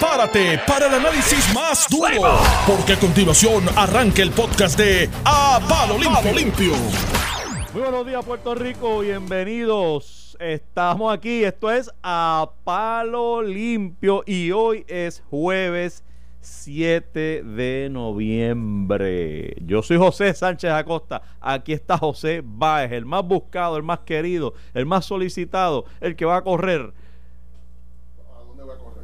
[0.00, 5.98] prepárate para el análisis más duro, porque a continuación arranca el podcast de A Palo
[5.98, 6.72] Limpio.
[7.74, 9.00] Muy buenos días, Puerto Rico.
[9.00, 10.38] Bienvenidos.
[10.40, 11.44] Estamos aquí.
[11.44, 16.02] Esto es A Palo Limpio y hoy es jueves
[16.40, 19.54] 7 de noviembre.
[19.60, 21.20] Yo soy José Sánchez Acosta.
[21.42, 26.24] Aquí está José Báez, el más buscado, el más querido, el más solicitado, el que
[26.24, 26.94] va a correr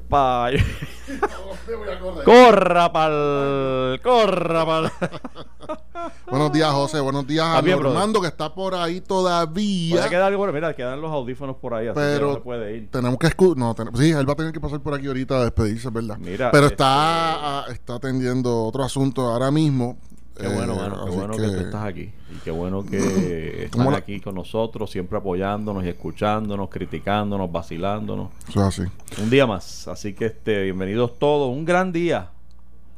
[0.09, 0.51] Pa...
[2.25, 4.01] corra pal.
[4.03, 4.93] Corra pal.
[6.31, 7.01] Buenos días, José.
[7.01, 10.09] Buenos días a Armando, que está por ahí todavía.
[10.09, 12.91] Quedar, mira, quedan los audífonos por ahí, así pero no se puede ir.
[12.91, 15.91] Tenemos que no, sí, él va a tener que pasar por aquí ahorita a despedirse,
[15.91, 16.19] ¿verdad?
[16.19, 19.99] Mira, pero está, este está atendiendo otro asunto ahora mismo.
[20.39, 21.49] Qué bueno, eh, qué bueno que...
[21.49, 22.13] tú estás aquí.
[22.31, 28.31] Y qué bueno que estás aquí con nosotros, siempre apoyándonos y escuchándonos, criticándonos, vacilándonos.
[28.49, 29.23] Eso es así.
[29.23, 29.89] Un día más.
[29.89, 31.51] Así que este, bienvenidos todos.
[31.51, 32.31] Un gran día.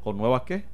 [0.02, 0.64] ¿Con nuevas qué?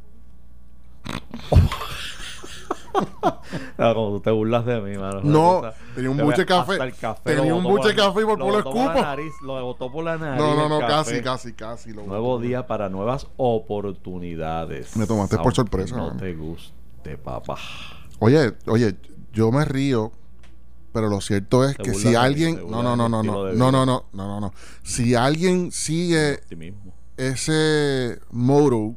[3.77, 5.21] como tú te burlas de mí, mano.
[5.23, 5.63] No,
[5.95, 6.79] tenía un buche café.
[7.25, 8.93] Tenía un buche café y por lo escupo.
[9.43, 10.41] lo botó por la nariz.
[10.41, 11.91] No, no, no, casi, casi, casi.
[11.91, 14.97] Nuevo día para nuevas oportunidades.
[14.97, 15.97] Me tomaste por sorpresa.
[15.97, 17.59] No te guste, papá.
[18.21, 18.97] Oye, oye,
[19.33, 20.13] yo me río,
[20.93, 22.71] pero lo cierto es que si alguien.
[22.71, 24.53] No, no, no, no, no, no, no, no, no, no.
[24.83, 26.41] Si alguien sigue
[27.17, 28.97] ese moro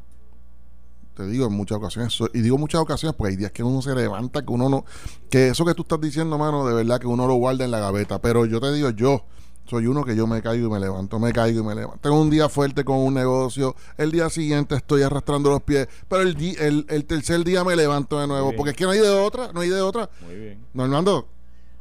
[1.18, 3.96] te digo en muchas ocasiones, y digo muchas ocasiones porque hay días que uno se
[3.96, 4.86] levanta, que uno no,
[5.32, 7.80] que eso que tú estás diciendo, mano, de verdad que uno lo guarda en la
[7.80, 9.24] gaveta, pero yo te digo, yo
[9.66, 11.98] soy uno que yo me caigo y me levanto, me caigo y me levanto.
[12.02, 16.22] Tengo un día fuerte con un negocio, el día siguiente estoy arrastrando los pies, pero
[16.22, 19.10] el, el, el tercer día me levanto de nuevo, porque es que no hay de
[19.10, 20.12] otra, no hay de otra.
[20.22, 20.60] Muy bien.
[20.74, 21.28] Normando.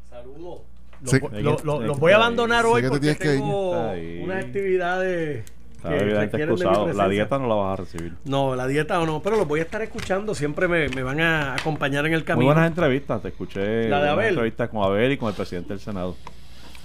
[0.09, 0.61] Saludos.
[1.03, 3.93] Los, voy a abandonar hoy porque tengo
[4.23, 5.45] unas actividades
[5.91, 8.15] la dieta no la vas a recibir.
[8.25, 10.35] No, la dieta no, pero lo voy a estar escuchando.
[10.35, 12.47] Siempre me, me van a acompañar en el camino.
[12.47, 13.23] Muy buenas entrevistas.
[13.23, 13.89] Te escuché.
[13.89, 14.29] La de Abel.
[14.31, 16.17] Entrevistas con Abel y con el presidente del Senado.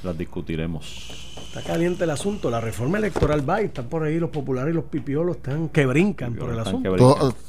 [0.04, 1.31] Las discutiremos.
[1.54, 2.50] Está caliente el asunto.
[2.50, 5.86] La reforma electoral va y están por ahí los populares y los pipiolos están que
[5.86, 6.96] brincan por el asunto.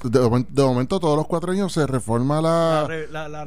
[0.02, 2.88] de, momento, todos los cuatro años se reforma la,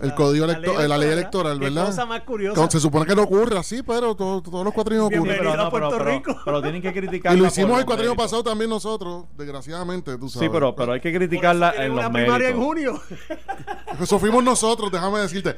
[0.02, 1.88] el código electoral, la ley electoral, ¿verdad?
[1.88, 2.72] cosa más curiosa.
[2.72, 5.36] se supone que no ocurre así, pero todos los cuatro años ocurre.
[5.40, 6.38] Pero, Puerto Rico.
[6.46, 7.36] Pero, tienen que criticar.
[7.36, 10.48] Y lo hicimos el cuatro años pasado también nosotros, desgraciadamente, tú sabes.
[10.48, 13.02] Sí, pero, pero hay que criticarla en los primaria en junio.
[14.02, 15.58] Eso fuimos nosotros, déjame decirte.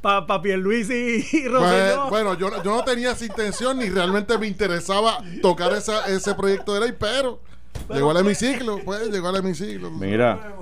[0.00, 4.37] Para pa Luis y, y Bueno, bueno yo, yo no tenía esa intención ni realmente
[4.38, 7.40] me interesaba tocar esa, ese proyecto de ley, pero,
[7.92, 9.90] llegó al hemiciclo, pues, llegó al hemiciclo.
[9.90, 10.54] Mira,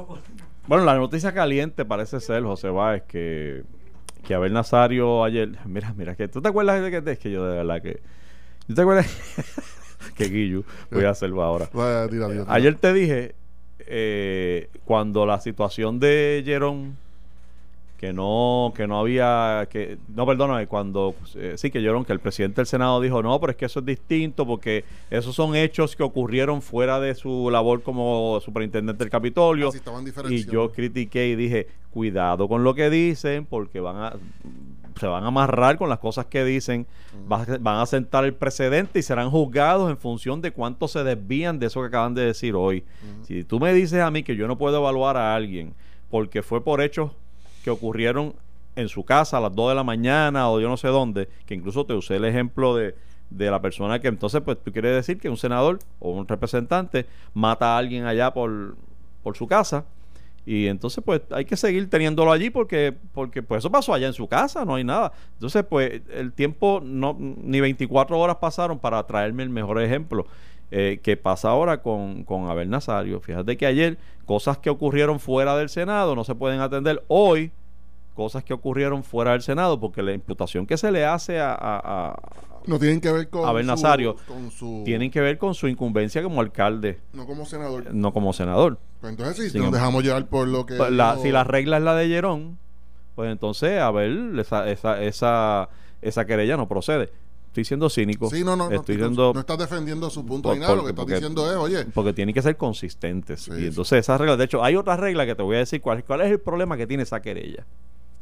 [0.67, 3.63] bueno, la noticia caliente parece ser, José Báez, que,
[4.25, 7.47] que Abel Nazario ayer, mira, mira, que tú te acuerdas de que, es que yo
[7.47, 8.01] de verdad que,
[8.67, 9.07] ¿tú te acuerdas?
[10.17, 11.69] que Guillo, voy a hacerlo ahora.
[12.49, 13.35] Ayer te dije,
[13.79, 16.97] eh, cuando la situación de Jerón
[17.97, 22.21] que no que no había que no perdóname cuando eh, sí que yo que el
[22.21, 25.97] presidente del senado dijo no pero es que eso es distinto porque esos son hechos
[25.97, 29.71] que ocurrieron fuera de su labor como superintendente del Capitolio
[30.29, 34.13] y yo critiqué y dije cuidado con lo que dicen porque van a
[34.99, 36.87] se van a amarrar con las cosas que dicen,
[37.27, 41.67] van a sentar el precedente y serán juzgados en función de cuánto se desvían de
[41.67, 42.83] eso que acaban de decir hoy.
[43.23, 45.75] Si tú me dices a mí que yo no puedo evaluar a alguien
[46.11, 47.13] porque fue por hechos
[47.67, 48.33] que ocurrieron
[48.77, 51.55] en su casa a las 2 de la mañana o yo no sé dónde, que
[51.55, 52.95] incluso te usé el ejemplo de,
[53.29, 57.07] de la persona que entonces pues tú quieres decir que un senador o un representante
[57.35, 58.77] mata a alguien allá por,
[59.25, 59.85] por su casa
[60.45, 64.13] y entonces pues hay que seguir teniéndolo allí porque porque pues eso pasó allá en
[64.13, 65.11] su casa, no hay nada.
[65.33, 70.29] Entonces pues el tiempo no ni 24 horas pasaron para traerme el mejor ejemplo.
[70.73, 73.21] Eh, que pasa ahora con, con Abel Nazario.
[73.21, 77.05] Fíjate que ayer cosas que ocurrieron fuera del Senado no se pueden atender.
[77.07, 77.53] Hoy,
[78.15, 82.17] cosas que ocurrieron fuera del Senado, porque la imputación que se le hace a,
[82.67, 84.17] no tienen que ver con Abel Nazario,
[84.85, 86.99] tienen que ver con su incumbencia como alcalde.
[87.13, 87.95] No como senador.
[87.95, 88.79] No como senador.
[89.01, 90.75] Pues entonces, si nos dejamos llevar por lo que.
[90.75, 90.91] Pues
[91.23, 92.59] si la regla es la de Llerón,
[93.15, 95.69] pues entonces Abel, esa, esa, esa,
[96.03, 97.13] esa querella no procede
[97.57, 98.29] estoy siendo cínico.
[98.29, 101.07] Sí, no, no, estoy no, no estás defendiendo su punto ni nada, lo que estás
[101.07, 101.87] diciendo es, oye.
[101.87, 103.49] Porque tienen que ser consistentes.
[103.49, 106.05] y entonces esas reglas, de hecho, hay otra regla que te voy a decir cuál,
[106.05, 107.65] cuál es el problema que tiene esa querella.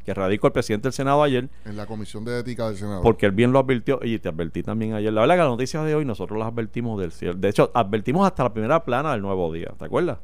[0.05, 1.49] Que radicó el presidente del Senado ayer.
[1.65, 3.03] En la Comisión de Ética del Senado.
[3.03, 5.13] Porque él bien lo advirtió, y te advertí también ayer.
[5.13, 7.35] La verdad que las noticias de hoy nosotros las advertimos del cielo.
[7.35, 9.73] De hecho, advertimos hasta la primera plana del nuevo día.
[9.79, 10.19] ¿Te acuerdas?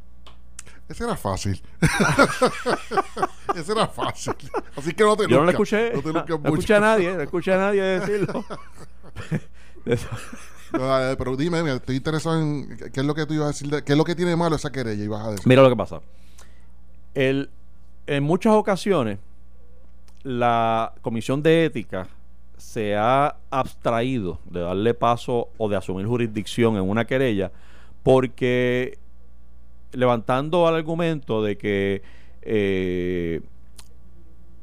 [0.90, 1.62] Ese era fácil.
[3.54, 4.34] Ese era fácil.
[4.76, 5.92] Así que no te Yo no le escuché.
[5.94, 8.44] No, te no escuché a nadie, no escuché a nadie decirlo.
[11.18, 13.98] pero dime, estoy interesado en qué es lo que tú ibas a decir, qué es
[13.98, 15.46] lo que tiene malo esa querella, ibas a decir.
[15.46, 16.00] Mira lo que pasa.
[17.14, 17.50] El,
[18.06, 19.18] en muchas ocasiones,
[20.22, 22.08] la Comisión de Ética
[22.56, 27.50] se ha abstraído de darle paso o de asumir jurisdicción en una querella
[28.02, 28.98] porque
[29.92, 32.02] levantando el argumento de que
[32.42, 33.40] eh,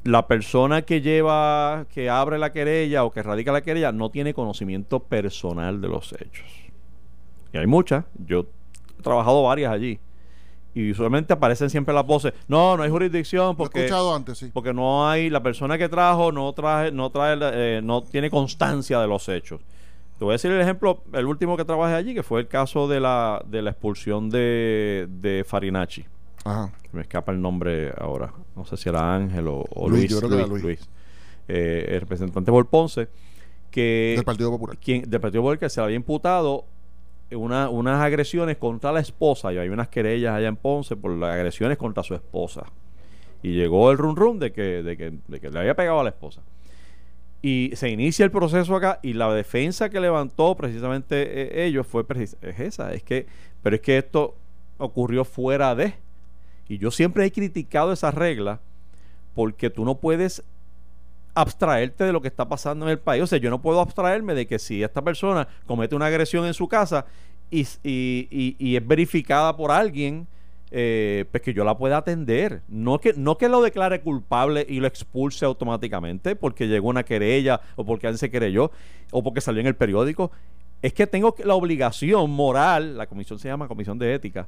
[0.08, 4.32] la persona que lleva, que abre la querella o que radica la querella no tiene
[4.32, 6.46] conocimiento personal de los hechos.
[7.52, 8.46] Y hay muchas, yo
[8.98, 10.00] he trabajado varias allí.
[10.74, 14.50] Y usualmente aparecen siempre las voces, no, no hay jurisdicción porque, escuchado antes, sí.
[14.52, 19.00] porque no hay, la persona que trajo no trae, no trae, eh, no tiene constancia
[19.00, 19.60] de los hechos.
[20.18, 22.88] Te voy a decir el ejemplo, el último que trabajé allí, que fue el caso
[22.88, 26.06] de la, de la expulsión de, de Farinacci.
[26.92, 28.32] Me escapa el nombre ahora.
[28.56, 30.10] No sé si era Ángel o, Luis.
[30.20, 30.88] Luis,
[31.48, 33.08] eh, el representante por Ponce.
[33.70, 34.76] Que, del Partido Popular.
[34.78, 36.64] Quien, del Partido Popular que se le había imputado
[37.32, 39.52] una, unas agresiones contra la esposa.
[39.52, 42.64] Y hay unas querellas allá en Ponce por las agresiones contra su esposa.
[43.42, 43.98] Y llegó el
[44.38, 46.42] de que, de que, de que le había pegado a la esposa.
[47.40, 52.04] Y se inicia el proceso acá y la defensa que levantó precisamente eh, ellos fue
[52.16, 53.26] es esa, es que,
[53.62, 54.34] pero es que esto
[54.76, 55.94] ocurrió fuera de
[56.68, 58.60] y yo siempre he criticado esa regla
[59.34, 60.42] porque tú no puedes
[61.34, 63.22] abstraerte de lo que está pasando en el país.
[63.22, 66.54] O sea, yo no puedo abstraerme de que si esta persona comete una agresión en
[66.54, 67.06] su casa
[67.50, 67.62] y,
[68.76, 70.26] es verificada por alguien,
[70.70, 72.62] eh, pues que yo la pueda atender.
[72.68, 77.60] No que, no que lo declare culpable y lo expulse automáticamente porque llegó una querella
[77.76, 78.70] o porque alguien se querelló
[79.10, 80.30] o porque salió en el periódico.
[80.82, 84.46] Es que tengo la obligación moral, la comisión se llama Comisión de Ética,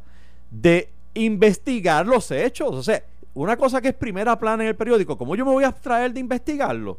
[0.51, 2.75] de investigar los hechos.
[2.75, 3.03] O sea,
[3.35, 6.13] una cosa que es primera plana en el periódico, ¿cómo yo me voy a abstraer
[6.13, 6.99] de investigarlo?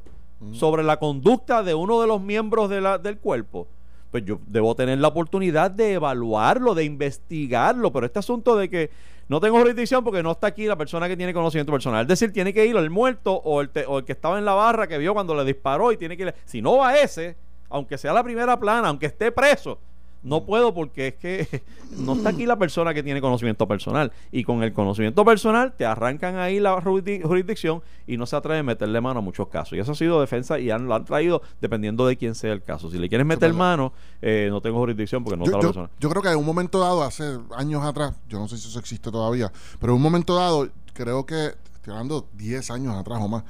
[0.54, 3.68] Sobre la conducta de uno de los miembros de la, del cuerpo.
[4.10, 7.92] Pues yo debo tener la oportunidad de evaluarlo, de investigarlo.
[7.92, 8.90] Pero este asunto de que
[9.28, 12.02] no tengo jurisdicción porque no está aquí la persona que tiene conocimiento personal.
[12.02, 14.54] Es decir, tiene que ir el muerto o el, o el que estaba en la
[14.54, 16.36] barra que vio cuando le disparó y tiene que ir.
[16.46, 17.38] Si no va ese,
[17.70, 19.80] aunque sea la primera plana, aunque esté preso,
[20.24, 21.64] no puedo porque es que
[21.98, 24.12] no está aquí la persona que tiene conocimiento personal.
[24.32, 28.64] Y con el conocimiento personal te arrancan ahí la jurisdicción y no se atreve a
[28.64, 29.74] meterle mano a muchos casos.
[29.74, 32.62] Y eso ha sido defensa y han, lo han traído dependiendo de quién sea el
[32.62, 32.90] caso.
[32.92, 35.90] Si le quieres meter mano, eh, no tengo jurisdicción porque no está la persona.
[36.00, 38.80] Yo creo que en un momento dado, hace años atrás, yo no sé si eso
[38.80, 43.28] existe todavía, pero en un momento dado, creo que, estoy hablando 10 años atrás o
[43.28, 43.44] más,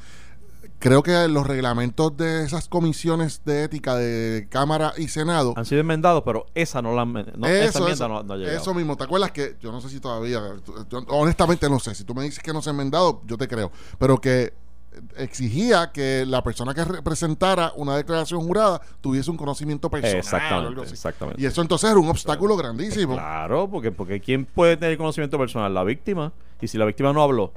[0.82, 5.80] creo que los reglamentos de esas comisiones de ética de Cámara y Senado han sido
[5.80, 8.58] enmendados, pero esa no la no, eso, esa no, ha llegado.
[8.58, 10.42] Eso mismo, ¿te acuerdas que yo no sé si todavía,
[11.08, 13.72] honestamente no sé, si tú me dices que no se ha enmendado, yo te creo,
[14.00, 14.54] pero que
[15.16, 20.18] exigía que la persona que representara una declaración jurada tuviese un conocimiento personal.
[20.18, 21.42] Exactamente, exactamente.
[21.42, 23.14] Y eso entonces era un obstáculo grandísimo.
[23.14, 25.74] Claro, porque, porque ¿quién puede tener conocimiento personal?
[25.74, 26.34] La víctima.
[26.60, 27.54] Y si la víctima no habló,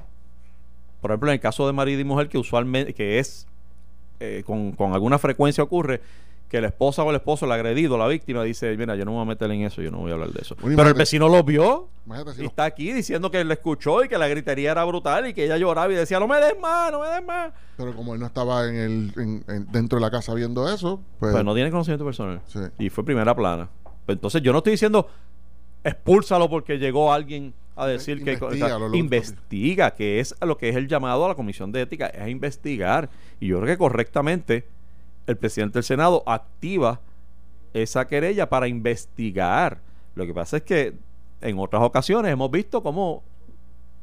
[1.04, 3.46] por ejemplo, en el caso de marido y mujer, que usualmente, que es,
[4.20, 6.00] eh, con, con, alguna frecuencia ocurre,
[6.48, 9.16] que la esposa o el esposo, el agredido, la víctima, dice, mira, yo no me
[9.18, 10.56] voy a meter en eso, yo no voy a hablar de eso.
[10.56, 11.90] Pero el vecino lo vio
[12.38, 15.44] y está aquí diciendo que él escuchó y que la gritería era brutal y que
[15.44, 17.52] ella lloraba y decía, no me des más, no me des más.
[17.76, 21.32] Pero como él no estaba en el, dentro de la casa viendo eso, pues...
[21.32, 22.40] pues no tiene conocimiento personal.
[22.78, 23.68] Y fue primera plana.
[24.06, 25.06] Pues entonces yo no estoy diciendo,
[25.84, 28.38] expúlsalo porque llegó alguien a decir que
[28.92, 33.08] investiga, que es lo que es el llamado a la comisión de ética, es investigar.
[33.40, 34.64] Y yo creo que correctamente
[35.26, 37.00] el presidente del Senado activa
[37.72, 39.80] esa querella para investigar.
[40.14, 40.94] Lo que pasa es que
[41.40, 43.22] en otras ocasiones hemos visto cómo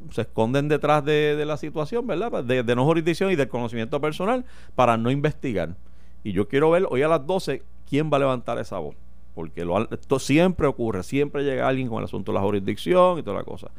[0.10, 2.44] se esconden detrás de, la situación, ¿verdad?
[2.44, 4.44] De, de, no jurisdicción y del conocimiento personal
[4.75, 5.75] para no investigar.
[6.24, 8.96] Y yo quiero ver hoy a las 12 quién va a levantar esa voz
[9.34, 13.24] porque lo, esto siempre ocurre, siempre llega alguien con el asunto de la jurisdicción y
[13.24, 13.72] toda la cosa.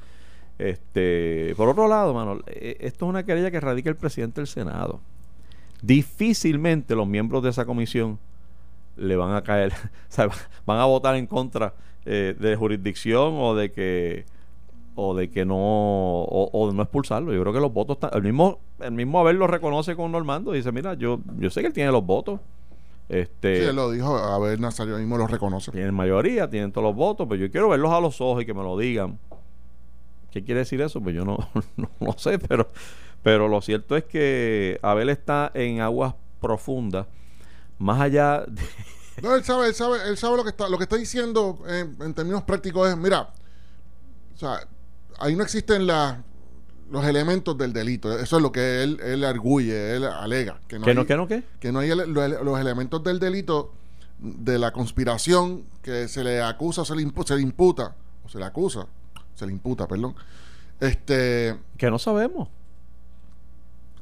[0.59, 4.47] Este, por otro lado, mano, eh, esto es una querella que radica el presidente del
[4.47, 5.01] Senado.
[5.83, 8.19] Difícilmente los miembros de esa comisión
[8.97, 9.73] le van a caer,
[10.09, 10.29] o sea,
[10.67, 14.25] van a votar en contra eh, de jurisdicción o de que
[14.95, 17.33] o de que no o, de no expulsarlo.
[17.33, 20.55] Yo creo que los votos están, el mismo el mismo Abel lo reconoce con Normando
[20.55, 22.41] y dice, "Mira, yo yo sé que él tiene los votos."
[23.09, 25.71] Este, sí, él lo dijo, a ver, Nazario mismo lo reconoce.
[25.71, 28.55] Tienen mayoría, tienen todos los votos, pero yo quiero verlos a los ojos y que
[28.55, 29.19] me lo digan.
[30.31, 31.01] ¿Qué quiere decir eso?
[31.01, 31.37] Pues yo no,
[32.01, 32.69] no, sé, pero,
[33.23, 37.07] pero lo cierto es que Abel está en aguas profundas,
[37.79, 38.63] más allá de...
[39.23, 41.97] No, él sabe, él sabe, él sabe lo que está, lo que está diciendo en,
[42.01, 43.29] en términos prácticos es, mira,
[44.35, 44.67] o sea,
[45.19, 46.17] ahí no existen las
[46.93, 48.19] los elementos del delito.
[48.19, 50.61] Eso es lo que él, él arguye, él alega.
[50.69, 51.43] Que no, ¿Que no, qué?
[51.59, 53.73] Que no hay los elementos del delito
[54.19, 58.45] de la conspiración que se le acusa, se le, se le imputa, o se le
[58.45, 58.87] acusa,
[59.35, 60.15] se le imputa, perdón.
[60.81, 61.57] Este.
[61.79, 62.49] Que no sabemos.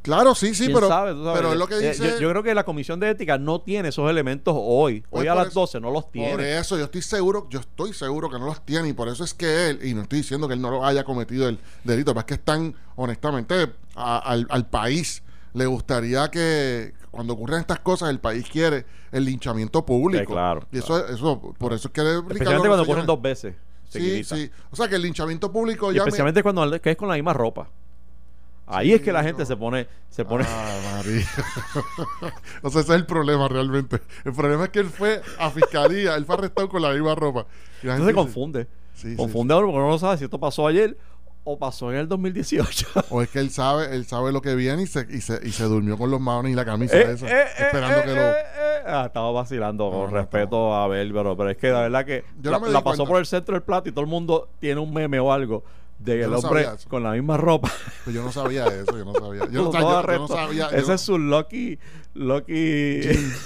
[0.03, 0.89] Claro, sí, sí, pero,
[1.35, 2.19] pero es lo que eh, dice.
[2.21, 5.05] Yo, creo que la Comisión de Ética no tiene esos elementos hoy.
[5.11, 6.33] Pues hoy a las 12 no los tiene.
[6.33, 9.25] Por eso yo estoy seguro, yo estoy seguro que no los tiene y por eso
[9.25, 12.13] es que él, y no estoy diciendo que él no lo haya cometido el delito,
[12.13, 18.11] pero es que están, honestamente, al, al país le gustaría que cuando ocurran estas cosas
[18.11, 20.33] el país quiere el linchamiento público.
[20.33, 20.67] claro.
[20.73, 22.01] Y eso, eso, por eso es que...
[22.01, 23.55] Especialmente cuando ocurren dos veces.
[23.89, 24.51] Sí, sí.
[24.71, 25.91] O sea, que el linchamiento público...
[25.93, 27.69] ya especialmente cuando que es con la misma ropa.
[28.71, 30.45] Ahí es que la gente se pone, se pone.
[30.47, 31.27] Ah, María.
[32.63, 34.01] o sea, ese es el problema realmente.
[34.25, 37.47] El problema es que él fue a fiscalía, él fue arrestado con la misma ropa.
[37.83, 38.67] Y Entonces se confunde.
[39.17, 40.97] confunde a uno porque no sabe si esto pasó ayer
[41.45, 42.87] o pasó en el 2018.
[43.11, 45.51] o es que él sabe, él sabe lo que viene y se, y se, y
[45.51, 48.21] se durmió con los manos y la camisa eh, esa, eh, eh, esperando que lo.
[48.87, 53.05] Ah, estaba vacilando con respeto a Abel, pero, es que la verdad que la, pasó
[53.05, 55.65] por el centro del plato y todo el mundo tiene un meme o algo
[56.01, 57.71] de el hombre con la misma ropa.
[58.05, 59.49] Pues yo no sabía eso, yo no sabía.
[59.51, 60.69] Yo, no, sabía.
[60.69, 61.79] Ese es su lucky,
[62.15, 63.01] lucky,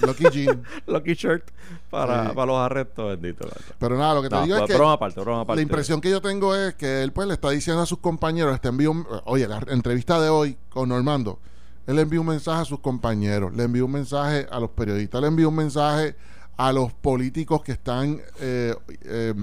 [0.07, 1.51] lucky jean, lucky shirt
[1.91, 3.49] para, para los arrestos, bendito.
[3.79, 5.57] Pero nada, lo que te digo es que aparte, aparte.
[5.57, 8.55] la impresión que yo tengo es que él pues le está diciendo a sus compañeros,
[8.55, 8.95] este envío,
[9.25, 11.41] oye, la entrevista de hoy con Normando,
[11.87, 15.27] él envió un mensaje a sus compañeros, le envió un mensaje a los periodistas, le
[15.27, 16.17] envió un mensaje
[16.57, 19.35] a los políticos que están eh, eh,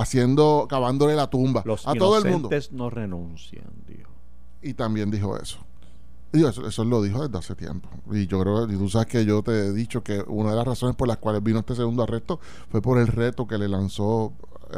[0.00, 2.50] haciendo, cavándole la tumba a todo el mundo.
[2.72, 4.10] no renuncian, dijo.
[4.62, 5.58] Y también dijo eso.
[6.32, 7.88] eso, eso lo dijo desde hace tiempo.
[8.10, 10.66] Y yo creo, y tú sabes que yo te he dicho que una de las
[10.66, 12.40] razones por las cuales vino este segundo arresto
[12.70, 14.32] fue por el reto que le lanzó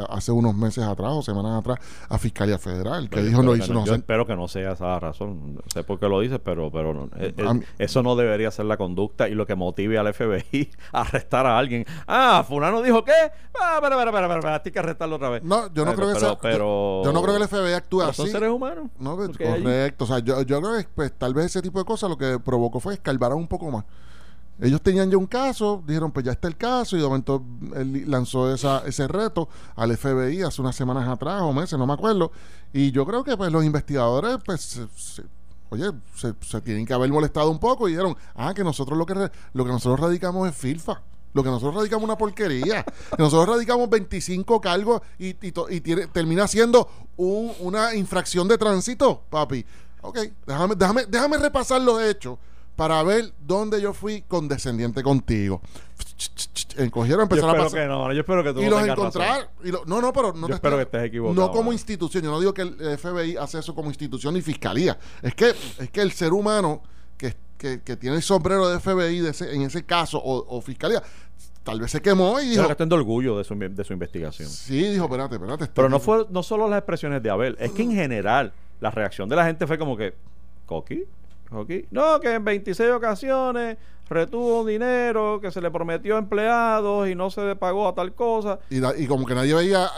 [0.08, 1.78] hace unos meses atrás o semanas atrás
[2.08, 3.72] a Fiscalía Federal, que dijo no hizo.
[3.72, 5.54] No, yo espero que no sea esa razón.
[5.56, 8.76] No sé por qué lo dice, pero, pero eh, eh, eso no debería ser la
[8.76, 11.84] conducta y lo que motive al FBI a arrestar a alguien.
[12.06, 13.12] Ah, Fulano dijo que.
[13.12, 15.42] Ah, espera, espera, espera, espera, hay que arrestarlo otra vez.
[15.42, 16.38] No, yo no creo que sea.
[16.38, 18.16] Pero, yo, no creo que el FBI actúe así.
[18.16, 18.90] Son seres humanos.
[18.98, 20.04] No, correcto.
[20.04, 22.38] O sea, yo, yo creo que pues, tal vez ese tipo de cosas lo que
[22.38, 23.84] provocó fue escalvar un poco más.
[24.60, 27.42] Ellos tenían ya un caso, dijeron, pues ya está el caso, y de momento
[27.74, 31.94] él lanzó esa, ese reto al FBI hace unas semanas atrás o meses, no me
[31.94, 32.30] acuerdo.
[32.72, 34.82] Y yo creo que pues los investigadores, pues,
[35.70, 39.14] oye, se, tienen que haber molestado un poco y dijeron, ah, que nosotros lo que,
[39.14, 41.00] lo que nosotros radicamos es filfa.
[41.32, 42.82] Lo que nosotros radicamos una porquería.
[43.16, 45.80] que nosotros radicamos 25 cargos y, y,
[46.12, 49.64] termina siendo una infracción de tránsito, papi.
[50.02, 52.38] Ok, déjame, déjame, déjame repasar los hechos
[52.80, 55.60] para ver dónde yo fui condescendiente contigo.
[56.78, 57.82] Encogieron, empezaron a pasar.
[57.82, 59.50] Que no, yo espero que tú y los encontrar.
[59.62, 61.46] Y no, no, pero no yo espero que estés equivocado.
[61.46, 62.24] No como institución.
[62.24, 64.98] Yo no digo que el FBI hace eso como institución y fiscalía.
[65.20, 66.82] Es que, es que el ser humano
[67.18, 71.02] que, que, tiene el sombrero de FBI en ese caso o, fiscalía
[71.62, 72.66] tal vez se quemó y dijo.
[72.66, 74.48] Pero que orgullo de su, de su investigación.
[74.48, 75.66] Sí, dijo, espérate, espérate.
[75.66, 79.28] Pero no fue no solo las expresiones de Abel, es que en general la reacción
[79.28, 80.14] de la gente fue como que,
[80.64, 81.04] ¿Coqui?
[81.90, 83.76] No, que en 26 ocasiones
[84.08, 88.14] retuvo dinero que se le prometió a empleados y no se le pagó a tal
[88.14, 88.58] cosa.
[88.68, 89.88] Y, como que nadie veía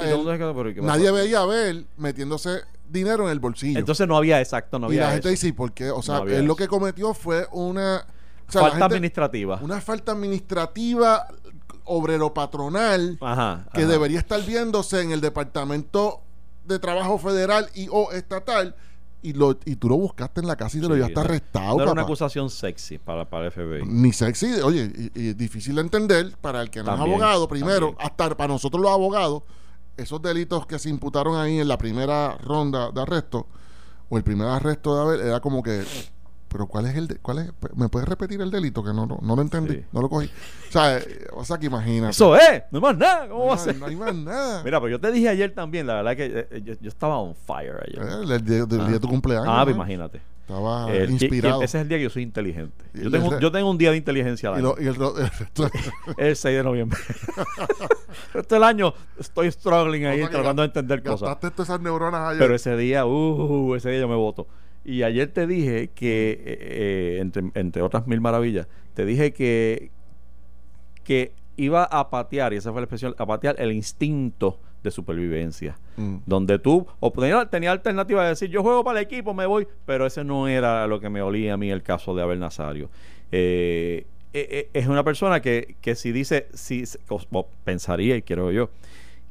[0.83, 3.79] nadie veía a ver metiéndose dinero en el bolsillo.
[3.79, 4.97] Entonces no había exacto, no había.
[4.97, 5.91] Y la gente dice, ¿por qué?
[5.91, 8.07] O sea, él lo que cometió fue una
[8.47, 9.59] falta administrativa.
[9.63, 11.27] Una falta administrativa
[11.85, 13.19] obrero patronal
[13.75, 16.21] que debería estar viéndose en el departamento
[16.65, 18.77] de trabajo federal y o estatal
[19.23, 21.77] y, lo, y tú lo buscaste en la casa y te lo llevaste arrestado.
[21.77, 23.87] No era una acusación sexy para, para el FBI.
[23.87, 28.37] Ni sexy, oye, y, difícil de entender para el que no es abogado, primero, hasta
[28.37, 29.43] para nosotros los abogados,
[29.97, 33.47] esos delitos que se imputaron ahí en la primera ronda de arresto,
[34.09, 35.85] o el primer arresto de Abel, era como que
[36.53, 39.43] pero ¿cuál es el cuál es me puedes repetir el delito que no no, lo
[39.43, 40.27] entendí no lo cogí.
[40.69, 42.11] O sea eh, o sea que imagínate.
[42.11, 44.63] Eso es no hay más nada cómo va a ser no hay más nada.
[44.65, 47.35] Mira pues yo te dije ayer también la verdad que eh, eh, yo, estaba on
[47.35, 48.03] fire ayer.
[48.31, 50.21] El, día, día de tu cumpleaños ah pues imagínate.
[50.43, 51.63] Estaba inspirado.
[51.63, 52.85] ese es el día que yo soy inteligente.
[52.93, 54.75] Yo tengo, yo tengo un día de inteligencia al año.
[54.79, 54.97] Y, el,
[56.19, 56.99] el 6 de noviembre.
[58.35, 61.39] Este el año estoy struggling ahí tratando de entender cosas.
[61.59, 62.41] esas neuronas ayer.
[62.41, 64.47] pero ese día uh, ese día yo me voto
[64.85, 69.91] y ayer te dije que, eh, eh, entre, entre, otras mil maravillas, te dije que,
[71.05, 75.79] que iba a patear, y esa fue la expresión, a patear el instinto de supervivencia.
[75.97, 76.17] Mm.
[76.27, 77.13] Donde tú o
[77.47, 80.87] tenía, alternativa de decir, yo juego para el equipo, me voy, pero ese no era
[80.87, 82.91] lo que me olía a mí el caso de Abel Nazario.
[83.31, 86.85] Eh, es una persona que, que si dice, si,
[87.65, 88.71] pensaría, y quiero yo,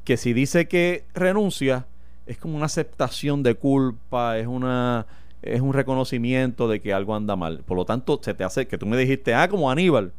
[0.04, 1.86] que si dice que renuncia,
[2.26, 5.06] es como una aceptación de culpa, es una
[5.42, 7.62] es un reconocimiento de que algo anda mal.
[7.64, 10.12] Por lo tanto, se te hace que tú me dijiste, ah, como Aníbal.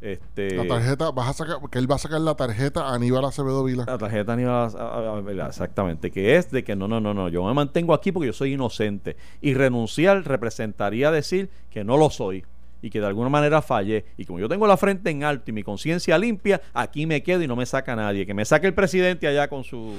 [0.00, 3.64] Este, la tarjeta, vas a sacar, que él va a sacar la tarjeta Aníbal Acevedo
[3.64, 3.84] Vila.
[3.86, 6.10] La tarjeta Aníbal Acevedo Vila, exactamente.
[6.10, 8.52] Que es de que no, no, no, no, yo me mantengo aquí porque yo soy
[8.52, 9.16] inocente.
[9.40, 12.44] Y renunciar representaría decir que no lo soy
[12.82, 14.04] y que de alguna manera fallé.
[14.18, 17.42] Y como yo tengo la frente en alto y mi conciencia limpia, aquí me quedo
[17.42, 18.26] y no me saca nadie.
[18.26, 19.94] Que me saque el presidente allá con su.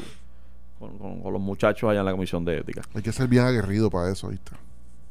[0.79, 2.81] Con, con los muchachos allá en la comisión de ética.
[2.93, 4.51] Hay que ser bien aguerrido para eso, ¿viste?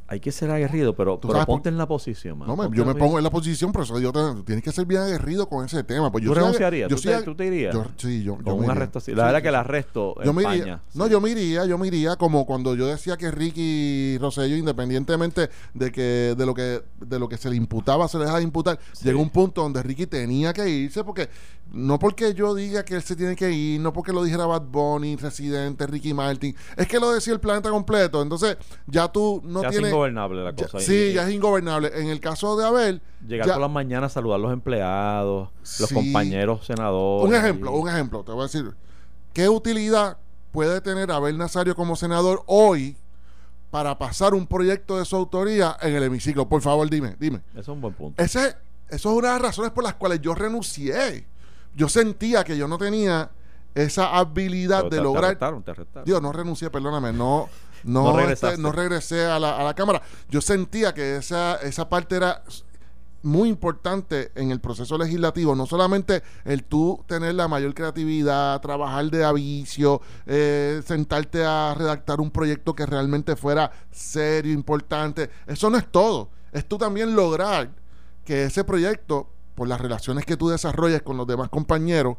[0.07, 2.39] Hay que ser aguerrido, pero, pero ponte en la posición.
[2.39, 4.13] No, yo me pongo en la posición, pero eso yo
[4.45, 6.13] tienes que ser bien aguerrido con ese tema.
[6.13, 6.89] Pues yo ¿Tú renunciarías?
[6.89, 7.75] ¿Tú, te, ¿Tú, te, irías?
[7.75, 9.15] Yo, sí, yo, con un arresto así.
[9.15, 12.17] La verdad que el arresto yo me iría, No, yo me iría, yo me iría
[12.17, 17.29] como cuando yo decía que Ricky Rosello, independientemente de que de lo que de lo
[17.29, 20.53] que se le imputaba, se le dejaba de imputar, llegó un punto donde Ricky tenía
[20.53, 21.29] que irse porque
[21.73, 24.63] no porque yo diga que él se tiene que ir, no porque lo dijera Bad
[24.63, 28.23] Bunny, Residente, Ricky Martin, es que lo decía el planeta completo.
[28.23, 28.57] Entonces,
[28.87, 29.94] ya tú no tienes.
[29.95, 30.81] Ingobernable la cosa.
[30.81, 31.91] sí, ya es ingobernable.
[31.95, 33.03] En el caso de Abel.
[33.27, 35.49] Llegar por las mañanas a saludar a los empleados,
[35.81, 37.29] los compañeros senadores.
[37.29, 38.23] Un ejemplo, un ejemplo.
[38.23, 38.75] Te voy a decir.
[39.33, 40.19] ¿Qué utilidad
[40.53, 42.97] puede tener Abel Nazario como senador hoy
[43.71, 46.49] para pasar un proyecto de su autoría en el hemiciclo?
[46.49, 47.41] Por favor, dime, dime.
[47.53, 48.23] Eso es un buen punto.
[48.23, 48.55] Ese,
[48.89, 51.27] eso es una de las razones por las cuales yo renuncié
[51.77, 53.31] yo sentía que yo no tenía
[53.75, 55.39] esa habilidad de lograr.
[56.05, 57.49] Dios, no renuncié, perdóname, no,
[57.85, 60.03] no, este, no, regresé a la, a la, Cámara.
[60.31, 62.43] Yo sentía que esa, esa parte era
[63.25, 69.11] muy importante en el proceso legislativo, no solamente el tú tener la mayor creatividad, trabajar
[69.11, 75.79] de avicio, eh, sentarte a redactar un proyecto que realmente fuera serio, importante, eso no
[75.79, 77.71] es todo, es tú también lograr
[78.27, 82.17] que ese proyecto por las relaciones que tú desarrollas con los demás compañeros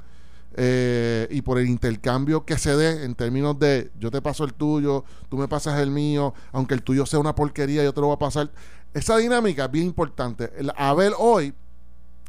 [0.58, 4.54] eh, y por el intercambio que se dé en términos de yo te paso el
[4.54, 8.08] tuyo, tú me pasas el mío, aunque el tuyo sea una porquería, yo te lo
[8.08, 8.50] voy a pasar.
[8.94, 10.54] Esa dinámica es bien importante.
[10.58, 11.54] El Abel hoy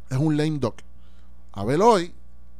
[0.09, 0.75] es un lame duck.
[1.53, 2.13] Abel hoy,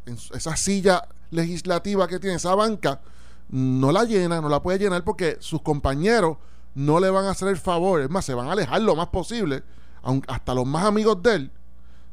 [0.05, 3.01] en esa silla legislativa que tiene, esa banca,
[3.49, 6.37] no la llena, no la puede llenar porque sus compañeros
[6.75, 9.07] no le van a hacer el favor, es más, se van a alejar lo más
[9.07, 9.63] posible,
[10.01, 11.51] aunque hasta los más amigos de él,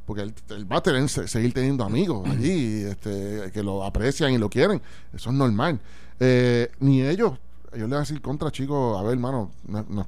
[0.07, 0.35] porque él,
[0.71, 4.81] va a tener, seguir teniendo amigos allí este, que lo aprecian y lo quieren.
[5.12, 5.81] Eso es normal.
[6.21, 7.33] Eh, ni ellos,
[7.73, 10.07] ellos le van a decir contra, chicos, a ver, hermano, no, no,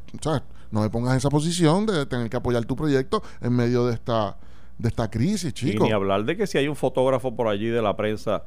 [0.71, 3.95] no me pongas en esa posición de tener que apoyar tu proyecto en medio de
[3.95, 4.37] esta
[4.79, 5.87] de esta crisis, chicos.
[5.87, 8.45] Y ni hablar de que si hay un fotógrafo por allí de la prensa,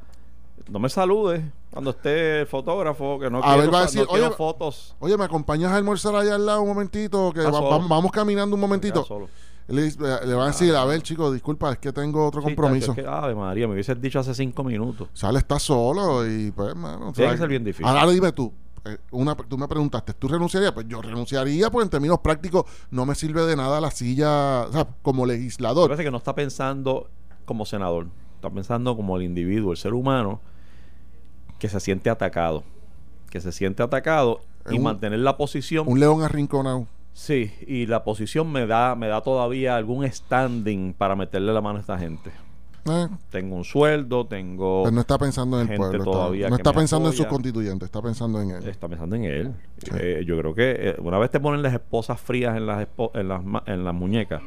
[0.68, 4.94] no me saludes cuando esté el fotógrafo, que no, quiero, va a decir, oye, fotos.
[5.00, 7.32] Oye, ¿me acompañas a almorzar allá al lado un momentito?
[7.32, 9.06] Que vamos, vamos caminando un momentito.
[9.70, 9.90] Le,
[10.26, 12.92] le va a decir, a ver, chicos, disculpa, es que tengo otro compromiso.
[12.92, 15.08] Es que, ave María, me hubieses dicho hace cinco minutos.
[15.12, 17.12] Sale, está solo y pues, mano.
[17.12, 17.86] Tiene que ser bien difícil.
[17.86, 18.52] Ahora dime tú,
[18.84, 20.72] eh, una, tú me preguntaste, ¿tú renunciarías?
[20.72, 24.72] Pues yo renunciaría, pues en términos prácticos no me sirve de nada la silla, o
[24.72, 25.88] sea, como legislador.
[25.88, 27.08] Parece que no está pensando
[27.44, 30.40] como senador, está pensando como el individuo, el ser humano,
[31.58, 32.64] que se siente atacado.
[33.30, 35.86] Que se siente atacado y mantener la posición.
[35.86, 36.88] Un león arrinconado.
[37.12, 41.78] Sí, y la posición me da, me da todavía algún standing para meterle la mano
[41.78, 42.30] a esta gente.
[42.86, 43.08] Eh.
[43.30, 44.84] Tengo un sueldo, tengo.
[44.84, 46.04] Pero no está pensando en el pueblo.
[46.04, 48.68] Todavía no está pensando en sus constituyentes, está pensando en él.
[48.68, 49.54] Está pensando en él.
[49.94, 53.28] Eh, yo creo que eh, una vez te ponen las esposas frías en las, en
[53.28, 54.42] las, en las muñecas,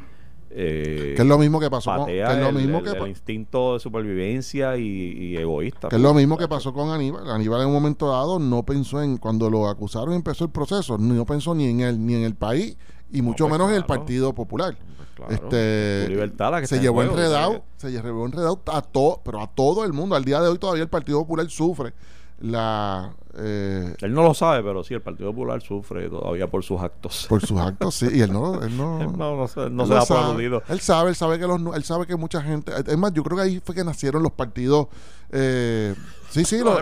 [0.56, 3.80] eh, que es lo mismo que pasó con es lo mismo que el instinto de
[3.80, 5.90] supervivencia y, egoísta.
[5.90, 7.30] Que es lo mismo que pasó con Aníbal.
[7.30, 10.98] Aníbal en un momento dado no pensó en, cuando lo acusaron y empezó el proceso,
[10.98, 12.78] no pensó ni en él, ni en el país,
[13.12, 14.78] y mucho pues menos en el Partido Popular.
[15.16, 19.94] Pues este libertad se llevó enredado, se llevó enredado a todo, pero a todo el
[19.94, 20.16] mundo.
[20.16, 21.94] Al día de hoy todavía el Partido Popular sufre
[22.40, 26.80] la eh, él no lo sabe, pero sí, el Partido Popular sufre todavía por sus
[26.80, 27.26] actos.
[27.28, 28.08] Por sus actos, sí.
[28.14, 30.46] Y él no, él no, no, se, no se ha sabe.
[30.68, 32.72] Él sabe, él sabe que los, él sabe que mucha gente.
[32.86, 34.88] Es más, yo creo que ahí fue que nacieron los partidos.
[35.32, 35.96] Eh,
[36.30, 36.78] sí, sí, los,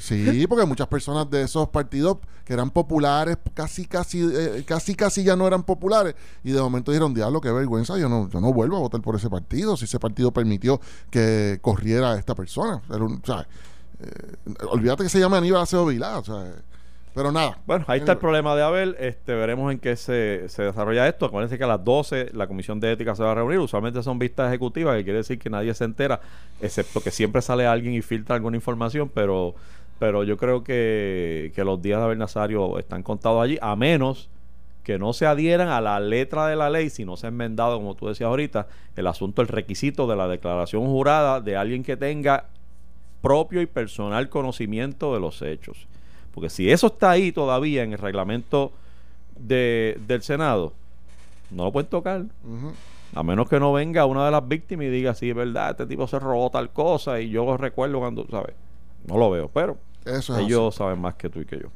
[0.00, 5.22] sí, porque muchas personas de esos partidos que eran populares, casi, casi, eh, casi, casi
[5.22, 6.16] ya no eran populares.
[6.42, 9.14] Y de momento dijeron, diablo, qué vergüenza, yo no, yo no vuelvo a votar por
[9.14, 9.76] ese partido.
[9.76, 12.82] Si ese partido permitió que corriera a esta persona.
[12.88, 13.44] Un, eh,
[14.68, 16.52] olvídate que se llama Aníbal Acevedo Vilá, o sea,
[17.14, 17.58] pero nada.
[17.66, 18.96] Bueno, ahí está el problema de Abel.
[18.98, 21.26] Este, veremos en qué se, se, desarrolla esto.
[21.26, 23.58] Acuérdense que a las 12 la Comisión de Ética se va a reunir.
[23.58, 26.20] Usualmente son vistas ejecutivas, que quiere decir que nadie se entera,
[26.60, 29.54] excepto que siempre sale alguien y filtra alguna información, pero,
[29.98, 34.30] pero yo creo que, que los días de Abel Nazario están contados allí, a menos
[34.82, 37.76] que no se adhieran a la letra de la ley, si no se ha enmendado,
[37.76, 41.96] como tú decías ahorita, el asunto, el requisito de la declaración jurada de alguien que
[41.96, 42.46] tenga
[43.22, 45.86] propio y personal conocimiento de los hechos.
[46.34, 48.72] Porque si eso está ahí todavía en el reglamento
[49.38, 50.72] de, del Senado,
[51.50, 52.24] no lo pueden tocar.
[53.14, 55.86] A menos que no venga una de las víctimas y diga, sí, es verdad, este
[55.86, 58.54] tipo se robó tal cosa y yo recuerdo cuando, ¿sabes?
[59.06, 59.76] No lo veo, pero
[60.38, 61.68] ellos saben más que tú y que yo.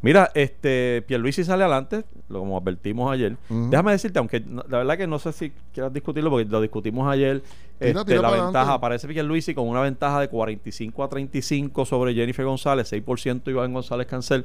[0.00, 3.36] Mira, este Pierluisi sale adelante, como advertimos ayer.
[3.48, 7.42] Déjame decirte, aunque la verdad que no sé si quieras discutirlo, porque lo discutimos ayer.
[7.80, 12.92] Este, la ventaja, aparece Pierluisi con una ventaja de 45 a 35 sobre Jennifer González,
[12.92, 14.44] 6% Iván González Cancel.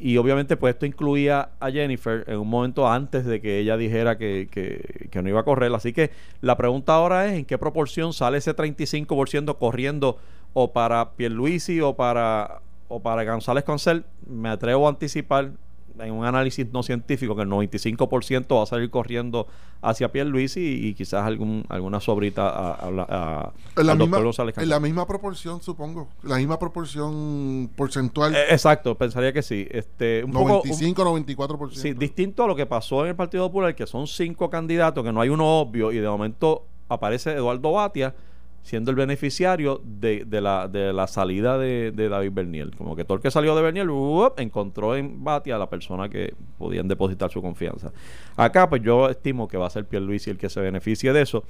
[0.00, 4.18] Y obviamente, pues esto incluía a Jennifer en un momento antes de que ella dijera
[4.18, 5.72] que, que, que no iba a correr.
[5.72, 6.10] Así que
[6.40, 10.18] la pregunta ahora es: ¿en qué proporción sale ese 35% corriendo
[10.52, 15.52] o para Pierluisi o para o para González Concel, me atrevo a anticipar
[15.98, 19.46] en un análisis no científico que el 95% va a salir corriendo
[19.80, 24.18] hacia Pierluisi y, y quizás algún, alguna sobrita a, a, en la misma,
[24.56, 26.08] En la misma proporción, supongo.
[26.22, 28.34] La misma proporción porcentual.
[28.34, 29.66] Eh, exacto, pensaría que sí.
[29.70, 31.72] Este, un 95, 94%.
[31.72, 35.12] Sí, distinto a lo que pasó en el Partido Popular, que son cinco candidatos, que
[35.12, 38.14] no hay uno obvio y de momento aparece Eduardo Batia
[38.64, 42.74] siendo el beneficiario de, de, la, de la salida de, David Berniel.
[42.74, 43.90] Como que todo el que salió de Berniel
[44.38, 47.92] encontró en Bati a la persona que podían depositar su confianza.
[48.36, 51.44] Acá, pues yo estimo que va a ser Pierluisi el que se beneficie de eso.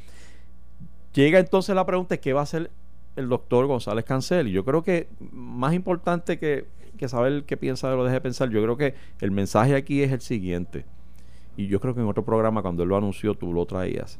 [1.14, 2.72] Llega entonces la pregunta: ¿qué va a hacer
[3.14, 4.48] el doctor González Cancel?
[4.48, 6.66] Y yo creo que más importante que,
[6.98, 10.10] que saber qué piensa de lo deje pensar, yo creo que el mensaje aquí es
[10.10, 10.84] el siguiente.
[11.56, 14.18] Y yo creo que en otro programa, cuando él lo anunció, tú lo traías.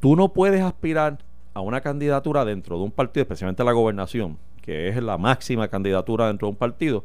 [0.00, 1.18] Tú no puedes aspirar
[1.54, 6.28] a una candidatura dentro de un partido, especialmente la gobernación, que es la máxima candidatura
[6.28, 7.04] dentro de un partido,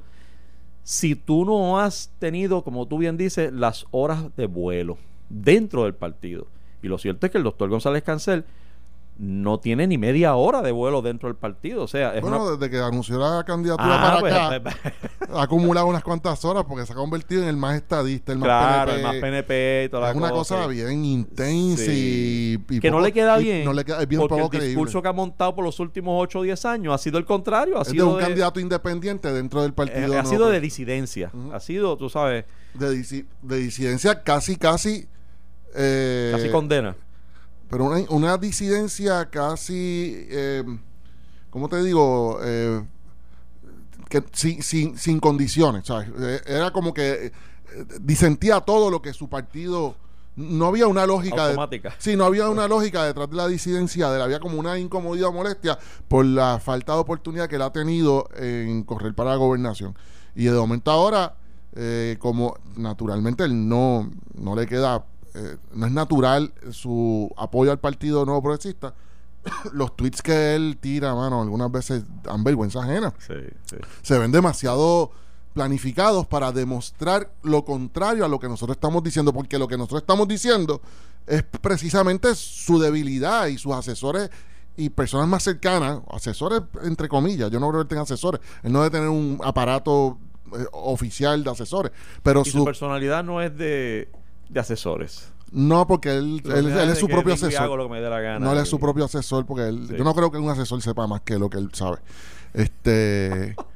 [0.84, 4.98] si tú no has tenido, como tú bien dices, las horas de vuelo
[5.30, 6.48] dentro del partido.
[6.82, 8.46] Y lo cierto es que el doctor González Cancel
[9.20, 11.84] no tiene ni media hora de vuelo dentro del partido.
[11.84, 14.76] O sea, bueno, desde que anunció la candidatura ah, para pues, acá, pues,
[15.20, 15.30] pues.
[15.32, 18.48] ha acumulado unas cuantas horas porque se ha convertido en el más estadista, el más
[18.48, 23.12] claro, el más PNP y toda Es una cosa, bien intensa y, Que no le
[23.12, 23.66] queda bien.
[23.66, 26.40] No le queda, es bien porque el discurso que ha montado por los últimos 8
[26.40, 27.80] o 10 años ha sido el contrario.
[27.80, 30.14] Ha es sido de un candidato independiente dentro del partido.
[30.14, 31.32] Eh, ha sido de disidencia.
[31.52, 32.46] Ha sido, tú sabes.
[32.74, 35.08] De, de disidencia casi, casi.
[35.76, 36.96] Eh, casi condena
[37.70, 40.64] pero una, una disidencia casi, eh,
[41.50, 42.40] ¿cómo te digo?
[42.42, 42.84] Eh,
[44.10, 46.10] que sin, sin, sin condiciones, ¿sabes?
[46.18, 47.32] Eh, era como que eh,
[48.00, 49.96] disentía todo lo que su partido
[50.38, 51.96] no había una lógica Automática.
[51.98, 55.30] sí no había una lógica detrás de la disidencia de él había como una incomodidad
[55.30, 59.36] o molestia por la falta de oportunidad que él ha tenido en correr para la
[59.38, 59.96] gobernación
[60.36, 61.34] y de momento ahora
[62.20, 65.04] como naturalmente él no no le queda
[65.38, 68.96] eh, no es natural su apoyo al Partido Nuevo Progresista.
[69.74, 73.14] Los tweets que él tira, mano, algunas veces dan vergüenza ajena.
[74.02, 75.12] Se ven demasiado
[75.54, 80.02] planificados para demostrar lo contrario a lo que nosotros estamos diciendo, porque lo que nosotros
[80.02, 80.82] estamos diciendo
[81.26, 84.30] es precisamente su debilidad y sus asesores
[84.76, 88.84] y personas más cercanas, asesores entre comillas, yo no creo que tenga asesores, él no
[88.84, 90.20] debe tener un aparato
[90.56, 94.10] eh, oficial de asesores, pero su personalidad no es de
[94.50, 95.32] de asesores.
[95.52, 97.70] No, porque él, él, es su propio asesor.
[98.40, 101.08] no, él es su propio asesor, porque él, yo no creo que un asesor sepa
[101.08, 101.98] más que lo que él sabe.
[102.54, 103.56] Este.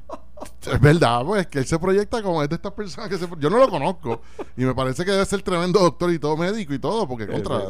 [0.64, 3.26] Es verdad, pues, que él se proyecta como es de estas personas que se...
[3.38, 4.20] Yo no lo conozco
[4.56, 7.60] y me parece que debe ser tremendo doctor y todo médico y todo, porque contra...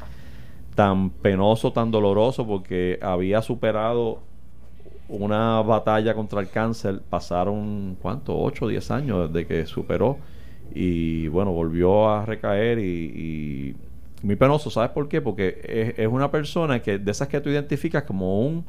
[0.74, 4.20] tan penoso, tan doloroso, porque había superado
[5.08, 7.00] una batalla contra el cáncer.
[7.08, 8.38] Pasaron, ¿cuánto?
[8.38, 10.18] 8 o 10 años desde que superó.
[10.74, 13.76] Y bueno, volvió a recaer y,
[14.22, 14.70] muy penoso.
[14.70, 15.20] ¿Sabes por qué?
[15.20, 18.64] Porque es, una persona que de esas que tú identificas como un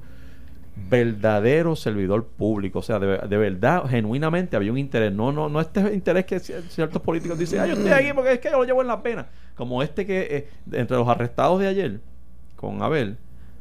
[0.89, 2.79] verdadero servidor público.
[2.79, 5.13] O sea, de, verdad, genuinamente había un interés.
[5.13, 8.39] No, no, no este interés que ciertos políticos dicen, ah, yo estoy aquí porque es
[8.39, 9.27] que yo lo llevo en la pena.
[9.55, 11.99] Como este que, eh, entre los arrestados de ayer,
[12.55, 13.17] con Abel,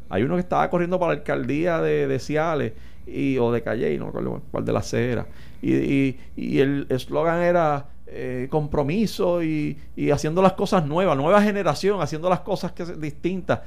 [0.08, 2.72] hay uno que estaba corriendo para la alcaldía de, Ciales
[3.06, 5.26] y, o de Calle, no recuerdo cuál de la cera.
[5.60, 12.00] Y, y, el eslogan era eh, compromiso y, y, haciendo las cosas nuevas, nueva generación,
[12.00, 13.60] haciendo las cosas que distintas.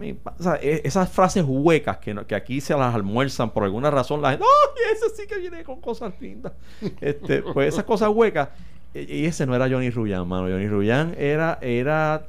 [0.00, 4.44] E, esas frases huecas que, que, aquí se las almuerzan por alguna razón, la gente,
[4.44, 4.74] ¡oh!
[4.92, 6.52] Ese sí que viene con cosas lindas.
[7.00, 8.48] este, pues esas cosas huecas,
[8.92, 10.48] y ese no era Johnny Ruyan, mano.
[10.48, 12.26] Johnny Ruyan era, era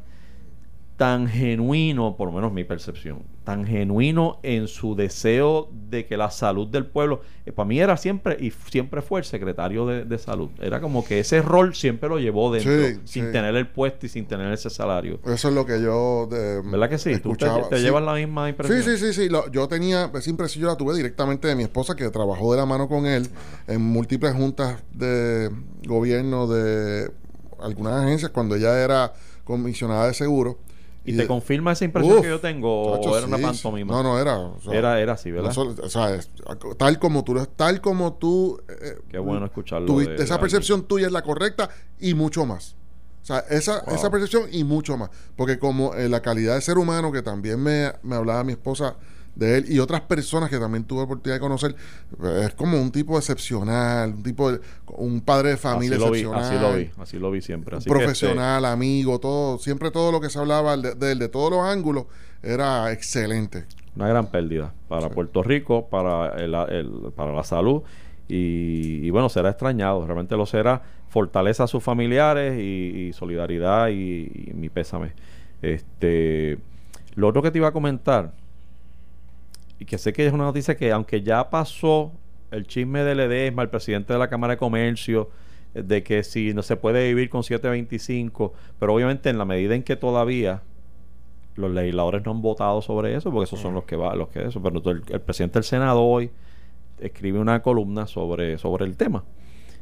[0.98, 6.32] tan genuino, por lo menos mi percepción, tan genuino en su deseo de que la
[6.32, 10.50] salud del pueblo, eh, para mí era siempre y siempre fue el secretario de, salud.
[10.60, 14.26] Era como que ese rol siempre lo llevó dentro, sin tener el puesto y sin
[14.26, 15.20] tener ese salario.
[15.26, 16.28] Eso es lo que yo.
[16.30, 17.18] De, ¿Verdad que sí?
[17.20, 18.82] ¿Tú te, llevas la misma impresión?
[18.82, 19.28] Sí, sí, sí.
[19.28, 19.30] sí.
[19.52, 22.66] yo tenía, esa impresión yo la tuve directamente de mi esposa, que trabajó de la
[22.66, 23.30] mano con él
[23.68, 25.52] en múltiples juntas de
[25.86, 27.12] gobierno de
[27.60, 30.58] algunas agencias cuando ella era comisionada de seguro
[31.06, 33.94] ¿Y, te confirma esa impresión que yo tengo o era una pantomima?
[33.94, 34.52] No, no, era.
[34.72, 35.56] era, era así, ¿verdad?
[35.58, 36.20] o sea,
[36.78, 38.60] tal como tú, tal como tú.
[38.68, 40.02] Eh, Qué bueno escucharlo.
[40.02, 42.76] esa percepción tuya es la correcta y mucho más.
[43.22, 45.10] O sea, esa, esa percepción y mucho más.
[45.36, 48.98] Porque como eh, la calidad de ser humano, que también me, me hablaba mi esposa
[49.36, 51.76] de él y otras personas que también tuve la oportunidad de conocer.
[52.42, 56.42] Es como un tipo excepcional, un tipo de, un padre de familia así excepcional.
[56.42, 57.78] así lo vi, así lo vi siempre.
[57.78, 61.52] Así profesional, este amigo, todo, siempre todo lo que se hablaba de él, de, todos
[61.52, 62.06] los ángulos,
[62.42, 63.66] era excelente.
[63.96, 67.84] Una gran pérdida para Puerto Rico, para, el, para la salud.
[68.28, 70.82] Y, bueno, será extrañado, realmente lo será.
[71.10, 75.14] Fortaleza a sus familiares y, solidaridad y, y, mi pésame.
[75.62, 76.58] Este,
[77.16, 78.34] lo otro que te iba a comentar,
[79.80, 82.12] y que sé que es una noticia que aunque ya pasó
[82.52, 85.30] el chisme del EDESMA, el presidente de la Cámara de Comercio,
[85.74, 89.76] eh, de que si no se puede vivir con 725, pero obviamente en la medida
[89.76, 90.62] en que todavía
[91.56, 94.46] los legisladores no han votado sobre eso, porque esos son los que va, los que
[94.46, 96.30] eso, pero el, presidente del Senado hoy
[97.00, 99.24] escribe una columna sobre, sobre el tema.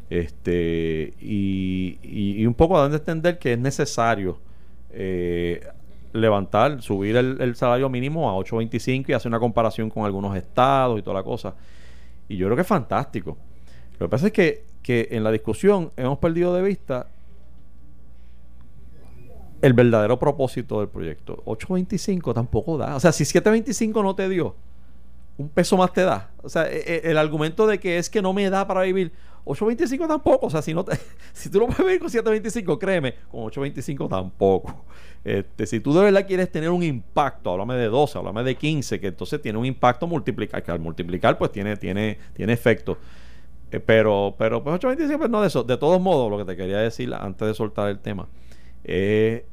[0.10, 4.38] Este, y, y, un poco dando a entender que es necesario
[4.92, 5.66] eh,
[6.14, 11.02] levantar, subir el, salario mínimo a 8.25 y hacer una comparación con algunos estados y
[11.02, 11.56] toda la cosa.
[12.30, 13.38] Y yo creo que es fantástico.
[14.00, 17.08] Lo que pasa es que, que en la discusión hemos perdido de vista
[19.62, 21.42] el verdadero propósito del proyecto.
[21.46, 22.96] 8.25 tampoco da.
[22.96, 24.56] O sea, si 7.25 no te dio,
[25.38, 26.32] un peso más te da.
[26.42, 29.14] O sea, e, e, el, argumento de que es que no me da para vivir.
[29.46, 30.48] 8.25 tampoco.
[30.48, 30.86] O sea, si, no
[31.34, 34.86] si tú no puedes vivir con 7.25, créeme, con 8.25 tampoco.
[35.24, 39.00] Este, si tú de verdad quieres tener un impacto, háblame de 12, háblame de 15,
[39.00, 42.98] que entonces tiene un impacto multiplicar, que al multiplicar pues tiene, tiene, tiene efecto.
[43.72, 45.64] Eh, pero, pero pues 8.25 pues no de eso.
[45.64, 48.28] De todos modos, lo que te quería decir antes de soltar el tema,
[48.84, 49.46] eh,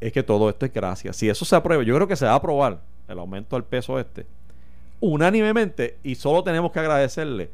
[0.00, 1.16] es que todo esto es gracias.
[1.16, 3.98] Si eso se aprueba, yo creo que se va a aprobar el aumento del peso
[3.98, 4.26] este,
[5.00, 7.50] unánimemente, y solo tenemos que agradecerle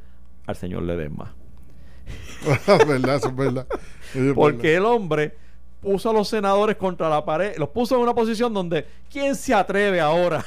[0.47, 1.35] al señor Ledesma.
[2.87, 3.67] Verdad, eso es verdad.
[4.35, 5.35] Porque el hombre
[5.81, 9.55] puso a los senadores contra la pared, los puso en una posición donde ¿quién se
[9.55, 10.45] atreve ahora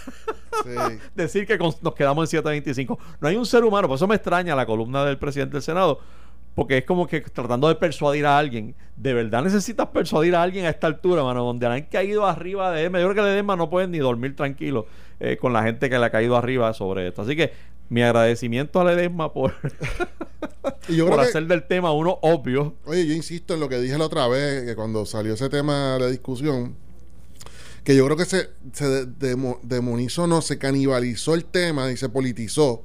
[1.16, 3.00] decir que nos quedamos en 725?
[3.20, 6.00] No hay un ser humano, por eso me extraña la columna del presidente del Senado,
[6.56, 8.76] porque es como que tratando de persuadir a alguien.
[8.96, 11.44] ¿De verdad necesitas persuadir a alguien a esta altura, mano?
[11.44, 12.92] Donde han caído arriba de él.
[12.92, 14.86] Yo creo que de Edema no pueden ni dormir tranquilo
[15.20, 17.24] eh, con la gente que le ha caído arriba sobre esto.
[17.24, 17.52] Así que
[17.90, 19.54] mi agradecimiento a Ledesma por,
[21.10, 22.76] por hacer del tema uno obvio.
[22.86, 25.98] Oye, yo insisto en lo que dije la otra vez, que cuando salió ese tema
[26.00, 26.76] de discusión,
[27.84, 32.84] que yo creo que se, se demonizó, no, se canibalizó el tema y se politizó,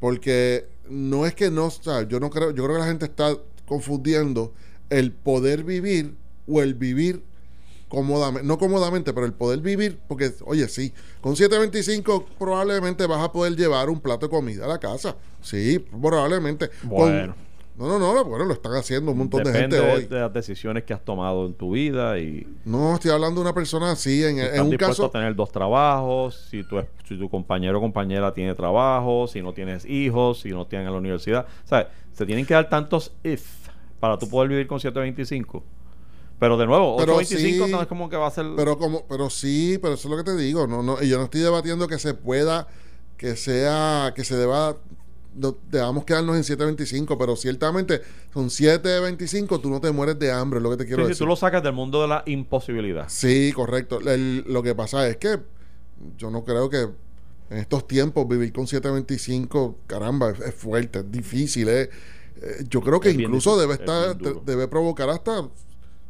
[0.00, 3.36] porque no es que no, o yo no creo, yo creo que la gente está
[3.66, 4.52] confundiendo
[4.90, 7.22] el poder vivir o el vivir
[7.92, 13.30] cómodamente, no cómodamente, pero el poder vivir, porque, oye, sí, con 7.25 probablemente vas a
[13.30, 15.14] poder llevar un plato de comida a la casa.
[15.42, 16.70] Sí, probablemente.
[16.84, 17.34] Bueno.
[17.76, 20.06] no, no, no, bueno, lo están haciendo un montón de gente hoy.
[20.06, 22.46] de las decisiones que has tomado en tu vida y...
[22.64, 25.04] No, estoy hablando de una persona así, en, en un caso...
[25.04, 29.52] a tener dos trabajos, si tu, si tu compañero o compañera tiene trabajo, si no
[29.52, 31.46] tienes hijos, si no tienen en la universidad.
[31.62, 33.68] O sea, se tienen que dar tantos if
[34.00, 35.62] para tú poder vivir con 725.
[36.42, 38.44] Pero de nuevo, 8.25 no es como que va a ser.
[38.56, 40.66] Pero como, pero sí, pero eso es lo que te digo.
[40.66, 42.66] No, no, y yo no estoy debatiendo que se pueda
[43.16, 44.76] que sea, que se deba
[45.70, 48.02] debamos quedarnos en 7.25, pero ciertamente
[48.34, 51.14] son 7.25, tú no te mueres de hambre, es lo que te quiero decir.
[51.14, 53.08] Si tú lo sacas del mundo de la imposibilidad.
[53.08, 54.00] Sí, correcto.
[54.00, 55.38] lo que pasa es que
[56.18, 56.88] yo no creo que
[57.50, 61.68] en estos tiempos vivir con 7.25, caramba, es, fuerte, es difícil.
[61.68, 61.88] Eh,
[62.68, 65.48] yo creo que incluso debe estar, debe provocar hasta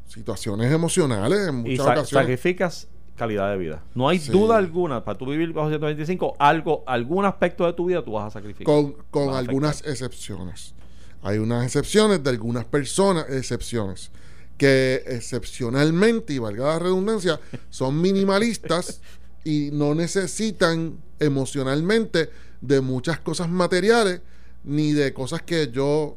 [0.06, 2.08] situaciones emocionales en muchas ocasiones.
[2.08, 3.82] Sacrificas calidad de vida.
[3.94, 8.04] No hay duda alguna, para tú vivir bajo 125, algo, algún aspecto de tu vida
[8.04, 8.64] tú vas a sacrificar.
[8.64, 10.74] Con, con algunas excepciones.
[11.22, 14.10] Hay unas excepciones de algunas personas, excepciones,
[14.56, 17.38] que excepcionalmente, y valga la redundancia,
[17.70, 19.00] son minimalistas
[19.44, 24.20] y no necesitan emocionalmente de muchas cosas materiales
[24.64, 26.16] ni de cosas que yo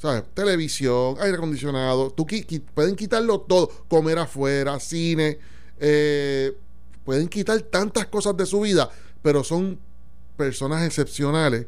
[0.00, 0.24] ¿sabes?
[0.32, 2.26] Televisión, aire acondicionado, tú
[2.72, 5.38] pueden quitarlo todo, comer afuera, cine,
[5.78, 6.56] eh,
[7.04, 9.78] pueden quitar tantas cosas de su vida, pero son
[10.38, 11.66] personas excepcionales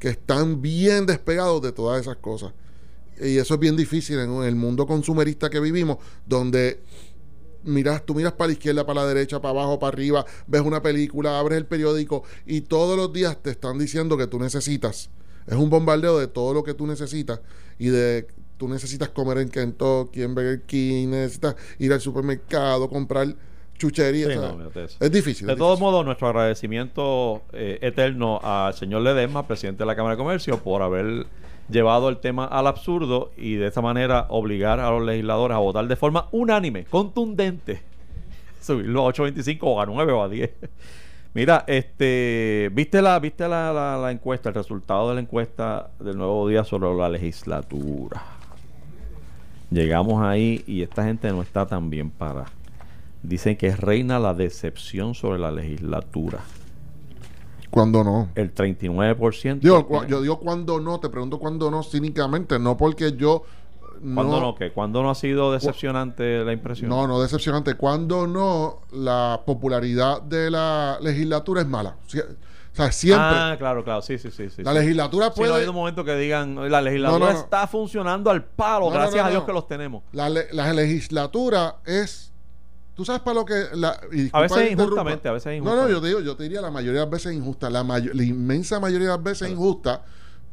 [0.00, 2.52] que están bien despegados de todas esas cosas.
[3.20, 6.80] Y eso es bien difícil en el mundo consumerista que vivimos, donde
[7.62, 10.82] miras, tú miras para la izquierda, para la derecha, para abajo, para arriba, ves una
[10.82, 15.10] película, abres el periódico y todos los días te están diciendo que tú necesitas.
[15.46, 17.40] Es un bombardeo de todo lo que tú necesitas
[17.78, 18.26] y de
[18.56, 23.34] tú necesitas comer en Kentucky, en Burger King, necesitas ir al supermercado, comprar
[23.78, 24.28] chuchería.
[25.00, 25.46] es difícil.
[25.46, 30.18] De todos modos, nuestro agradecimiento eh, eterno al señor Ledesma, presidente de la Cámara de
[30.18, 31.26] Comercio, por haber
[31.70, 35.88] llevado el tema al absurdo y de esta manera obligar a los legisladores a votar
[35.88, 37.80] de forma unánime, contundente,
[38.60, 40.50] subirlo a 8.25 o a 9 o a 10.
[41.32, 46.48] Mira, este, ¿viste la, viste la, la encuesta, el resultado de la encuesta del nuevo
[46.48, 48.22] día sobre la legislatura?
[49.70, 52.46] Llegamos ahí y esta gente no está tan bien para.
[53.22, 56.40] Dicen que reina la decepción sobre la legislatura.
[57.70, 58.28] Cuando no.
[58.34, 59.60] El 39%.
[59.60, 63.44] Digo, yo digo cuando no, te pregunto cuando no cínicamente, no porque yo...
[64.02, 64.72] ¿Cuándo no, qué?
[64.72, 66.88] ¿Cuándo no ha sido decepcionante la impresión?
[66.88, 67.74] No, no decepcionante.
[67.74, 71.96] Cuando no, la popularidad de la legislatura es mala.
[72.06, 73.26] O sea, siempre.
[73.26, 74.48] Ah, claro, claro, sí, sí, sí.
[74.48, 75.48] sí la legislatura puede.
[75.48, 79.28] Sí, no hay un momento que digan, la legislatura está funcionando al palo, gracias a
[79.28, 80.02] Dios que los tenemos.
[80.12, 82.32] La, la legislatura es.
[82.94, 83.64] Tú sabes para lo que.
[83.74, 84.00] La,
[84.32, 85.76] a veces injustamente, a veces injusta.
[85.76, 87.68] No, no, yo te digo, yo te diría la mayoría de las veces injusta.
[87.68, 90.04] La, la inmensa mayoría de las veces injusta,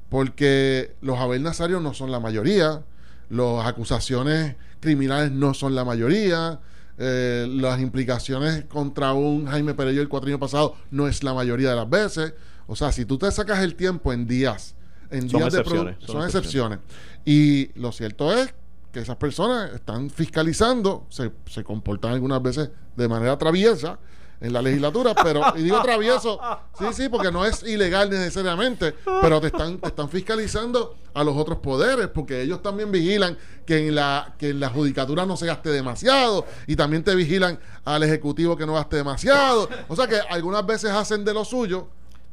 [0.10, 2.82] porque los Abel Nazarios no son la mayoría,
[3.30, 6.60] las acusaciones criminales no son la mayoría
[7.00, 11.76] eh, las implicaciones contra un Jaime Perello el cuatriño pasado no es la mayoría de
[11.76, 12.34] las veces.
[12.66, 14.76] O sea, si tú te sacas el tiempo en días,
[15.12, 16.80] en son días excepciones, de son, excepciones.
[17.24, 18.52] Y lo cierto es
[18.92, 24.00] que esas personas están fiscalizando, se, se comportan algunas veces de manera traviesa
[24.39, 26.39] en la legislatura, pero, y digo travieso,
[26.78, 31.36] sí, sí, porque no es ilegal necesariamente, pero te están, te están fiscalizando a los
[31.36, 35.47] otros poderes, porque ellos también vigilan que en la, que en la judicatura no se
[35.47, 39.69] gaste demasiado, y también te vigilan al ejecutivo que no gaste demasiado.
[39.88, 41.88] O sea que algunas veces hacen de lo suyo,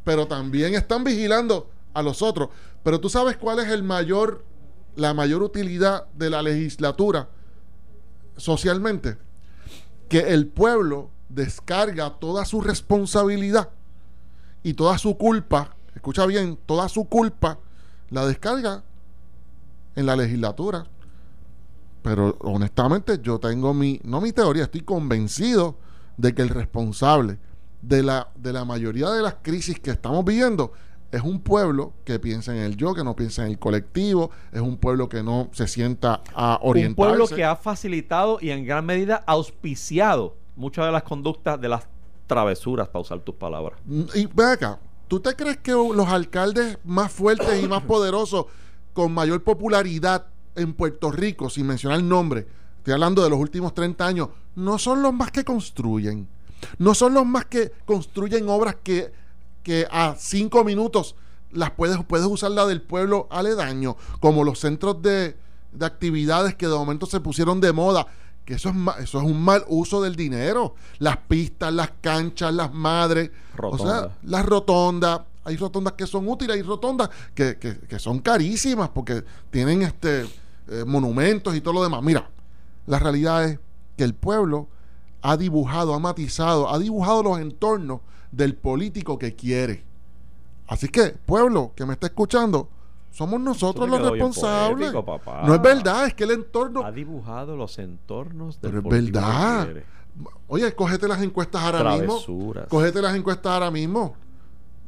[0.04, 2.50] pero también están vigilando a los otros.
[2.82, 4.44] Pero tú sabes cuál es el mayor,
[4.94, 7.30] la mayor utilidad de la legislatura
[8.36, 9.16] socialmente,
[10.10, 13.70] que el pueblo descarga toda su responsabilidad
[14.62, 17.58] y toda su culpa, escucha bien, toda su culpa
[18.10, 18.82] la descarga
[19.96, 20.86] en la legislatura.
[22.02, 25.76] Pero honestamente yo tengo mi, no mi teoría, estoy convencido
[26.16, 27.38] de que el responsable
[27.82, 30.72] de la, de la mayoría de las crisis que estamos viviendo
[31.10, 34.60] es un pueblo que piensa en el yo, que no piensa en el colectivo, es
[34.60, 37.12] un pueblo que no se sienta a orientarse.
[37.12, 41.68] Un pueblo que ha facilitado y en gran medida auspiciado muchas de las conductas de
[41.68, 41.86] las
[42.26, 43.78] travesuras, para usar tus palabras.
[43.84, 48.46] Mm, y ve acá, ¿tú te crees que los alcaldes más fuertes y más poderosos,
[48.92, 52.46] con mayor popularidad en Puerto Rico, sin mencionar el nombre,
[52.78, 56.28] estoy hablando de los últimos 30 años, no son los más que construyen?
[56.78, 59.12] No son los más que construyen obras que,
[59.62, 61.14] que a cinco minutos
[61.50, 65.36] las puedes, puedes usar la del pueblo aledaño, como los centros de,
[65.72, 68.06] de actividades que de momento se pusieron de moda
[68.44, 70.74] que eso es, eso es un mal uso del dinero.
[70.98, 73.30] Las pistas, las canchas, las madres,
[73.60, 75.20] o sea, las rotondas.
[75.44, 80.22] Hay rotondas que son útiles, hay rotondas que, que, son carísimas porque tienen este
[80.68, 82.02] eh, monumentos y todo lo demás.
[82.02, 82.30] Mira,
[82.86, 83.58] la realidad es
[83.96, 84.68] que el pueblo
[85.20, 88.00] ha dibujado, ha matizado, ha dibujado los entornos
[88.32, 89.84] del político que quiere.
[90.66, 92.68] Así que, pueblo que me está escuchando,
[93.14, 94.92] somos nosotros los responsables.
[94.92, 96.84] no es verdad, es que el entorno.
[96.84, 99.68] Ha dibujado los entornos del Pero es verdad.
[100.48, 102.18] Oye, cógete las encuestas ahora mismo.
[102.68, 104.16] Cógete las encuestas ahora mismo.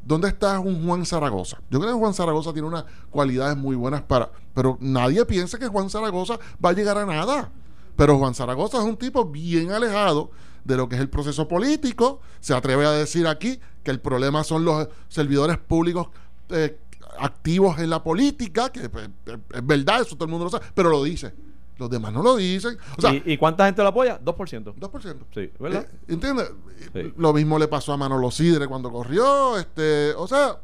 [0.04, 1.58] ¿Dónde está un Juan Zaragoza?
[1.70, 4.30] Yo creo que Juan Zaragoza tiene unas cualidades muy buenas para...
[4.54, 7.50] Pero nadie piensa que Juan Zaragoza va a llegar a nada.
[7.94, 10.30] Pero Juan Zaragoza es un tipo bien alejado
[10.64, 12.20] de lo que es el proceso político.
[12.40, 16.08] Se atreve a decir aquí que el problema son los servidores públicos
[16.50, 16.78] eh,
[17.18, 20.90] activos en la política, que pues, es verdad, eso todo el mundo lo sabe, pero
[20.90, 21.34] lo dice.
[21.78, 22.78] Los demás no lo dicen.
[23.24, 24.18] ¿Y, cuánta gente lo apoya?
[24.18, 24.74] 2%.
[24.74, 25.16] 2%.
[25.34, 25.86] Sí, ¿verdad?
[25.90, 26.50] Eh, ¿Entiendes?
[27.18, 29.58] Lo mismo le pasó a Manolo Sidre cuando corrió.
[29.58, 30.58] este O sea,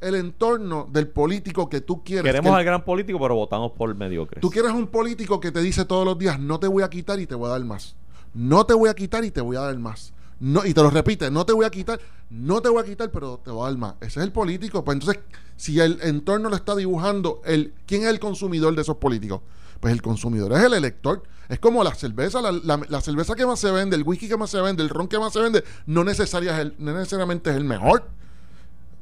[0.00, 2.24] el entorno del político que tú quieres.
[2.24, 4.40] Queremos al gran político, pero votamos por mediocres.
[4.40, 7.20] Tú quieres un político que te dice todos los días, no te voy a quitar
[7.20, 7.96] y te voy a dar más.
[8.34, 10.14] No te voy a quitar y te voy a dar más.
[10.42, 13.12] No, y te lo repite, no te voy a quitar, no te voy a quitar,
[13.12, 13.94] pero te voy a más.
[14.00, 14.84] Ese es el político.
[14.84, 15.22] Pues entonces,
[15.56, 19.40] si el entorno le está dibujando el quién es el consumidor de esos políticos,
[19.78, 21.22] pues el consumidor es el elector.
[21.48, 24.60] Es como la cerveza, la, cerveza que más se vende, el whisky que más se
[24.60, 28.08] vende, el ron que más se vende, no, necesariamente es el mejor.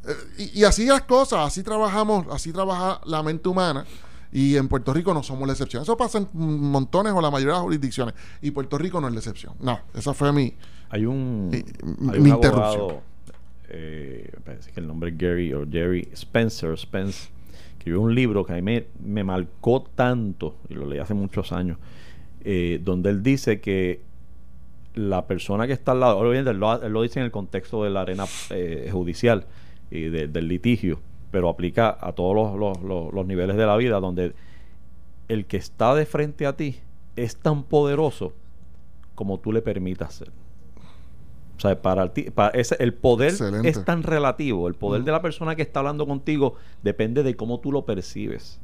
[0.06, 3.86] Eh, y, así las cosas, así trabajamos, así trabaja la mente humana.
[4.30, 5.84] Y en Puerto Rico no somos la excepción.
[5.84, 8.14] Eso pasa en montones o la mayoría de las jurisdicciones.
[8.42, 9.54] Y Puerto Rico no es la excepción.
[9.60, 10.54] No, esa fue mi,
[10.90, 11.50] hay un,
[11.98, 12.96] mi, interrupción.
[13.68, 17.30] Eh, parece que el nombre es Gary o Jerry Spencer, Spence
[17.80, 21.78] escribió un libro que a mí me, marcó tanto, y lo leí hace muchos años,
[22.44, 24.02] eh, donde él dice que
[24.94, 28.02] la persona que está al lado, obviamente él lo, dice en el contexto de la
[28.02, 29.46] arena eh, judicial
[29.90, 34.34] y del litigio, pero aplica a todos los, niveles de la vida, donde
[35.28, 36.76] el que está de frente a ti
[37.16, 38.34] es tan poderoso
[39.14, 40.39] como tú le permitas ser.
[41.60, 43.34] O sea, para, ti, para ese, el poder
[43.64, 44.66] es tan relativo.
[44.66, 48.58] El poder de la persona que está hablando contigo depende de cómo tú lo percibes.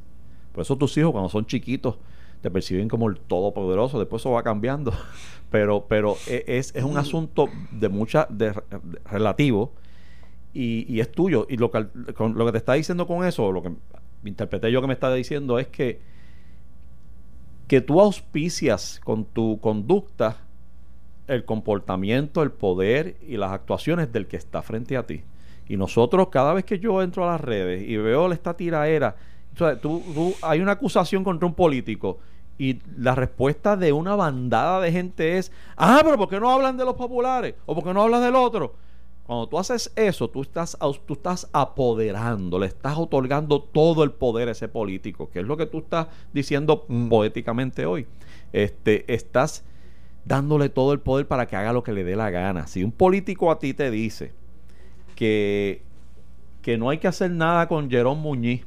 [0.51, 1.97] Por eso tus hijos, cuando son chiquitos,
[2.41, 3.99] te perciben como el todopoderoso.
[3.99, 4.93] Después eso va cambiando.
[5.51, 8.51] pero pero e, es, es un asunto de mucha de,
[9.05, 9.73] relativo
[10.55, 11.45] y, es tuyo.
[11.47, 11.85] Y lo que,
[12.17, 13.73] lo que te está diciendo con eso, lo que
[14.25, 16.01] interpreté yo que me está diciendo es que
[17.67, 20.46] que tú auspicias con tu conducta
[21.27, 25.23] el comportamiento, el poder y las actuaciones del que está frente a ti.
[25.69, 29.15] Y nosotros, cada vez que yo entro a las redes y veo esta tiraera,
[29.81, 32.19] tú, hay una acusación contra un político
[32.57, 36.77] y la respuesta de una bandada de gente es, ah, pero ¿por qué no hablan
[36.77, 37.55] de los populares?
[37.65, 38.75] ¿O por qué no hablan del otro?
[39.27, 44.47] Cuando tú haces eso, tú estás, tú estás apoderando, le estás otorgando todo el poder
[44.47, 47.09] a ese político, que es lo que tú estás diciendo mm.
[47.09, 48.07] poéticamente hoy.
[48.53, 49.65] Este, estás
[50.27, 52.67] dándole todo el poder para que haga lo que le dé la gana.
[52.67, 54.33] Si un político a ti te dice
[55.15, 55.81] que,
[56.61, 58.65] que no hay que hacer nada con Jerón Muñiz,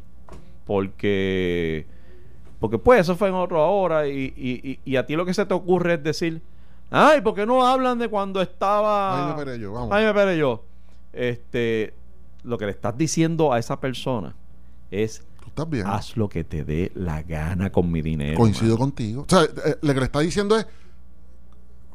[0.67, 1.87] porque,
[2.59, 5.53] porque pues eso fue en otra hora, y, y, a ti lo que se te
[5.53, 6.41] ocurre es decir,
[6.91, 9.37] ay, ¿por qué no hablan de cuando estaba...
[9.37, 9.91] Ay, me yo, vamos.
[9.93, 10.65] Ay, me yo.
[11.13, 11.93] Este,
[12.43, 14.35] lo que le estás diciendo a esa persona
[14.91, 15.25] es
[15.85, 18.37] Haz lo que te dé la gana con mi dinero.
[18.37, 19.23] Coincido contigo.
[19.23, 20.67] O sea, eh, lo que le está diciendo es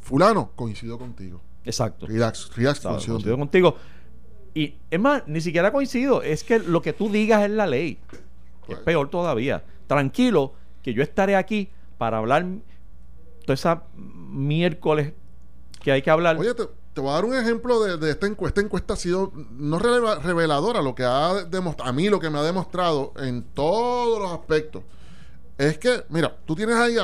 [0.06, 1.42] fulano, coincido contigo.
[1.66, 2.06] Exacto.
[2.06, 3.76] Relax, relax, coincido, contigo.
[4.54, 8.00] Y es más, ni siquiera coincido, es que lo que tú digas es la ley.
[8.68, 9.64] Es peor todavía.
[9.88, 10.54] Tranquilo,
[10.84, 12.46] que yo estaré aquí para hablar
[13.42, 15.14] toda esa miércoles
[15.82, 16.38] que hay que hablar.
[16.38, 18.60] Oye, te, voy a dar un ejemplo de, esta encuesta.
[18.60, 22.38] Esta encuesta ha sido no reveladora, lo que ha demostrado, a mí lo que me
[22.38, 24.84] ha demostrado en todos los aspectos
[25.58, 26.96] es que, mira, tú tienes ahí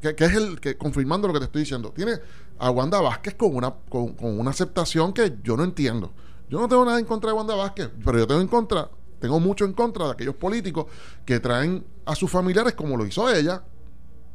[0.00, 1.92] que, es el que confirmando lo que te estoy diciendo.
[1.94, 2.12] Tiene
[2.58, 6.12] a Wanda Vázquez con una, con, una aceptación que yo no entiendo.
[6.48, 8.88] Yo no tengo nada en contra de Wanda Vázquez, pero yo tengo en contra,
[9.18, 10.86] tengo mucho en contra de aquellos políticos
[11.24, 13.62] que traen a sus familiares como lo hizo ella.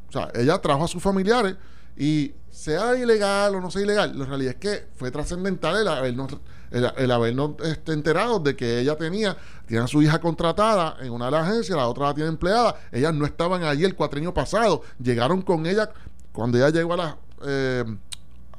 [0.09, 1.55] O sea, ella trajo a sus familiares
[1.95, 6.38] y sea ilegal o no sea ilegal, la realidad es que fue trascendental el habernos,
[6.72, 11.26] el, habernos este, enterado de que ella tenía, tiene a su hija contratada en una
[11.26, 12.76] de las agencias, la otra la tiene empleada.
[12.91, 15.91] Ellas no estaban allí el cuatriño pasado, llegaron con ella
[16.32, 17.17] cuando ella llegó a la.
[17.46, 17.84] Eh,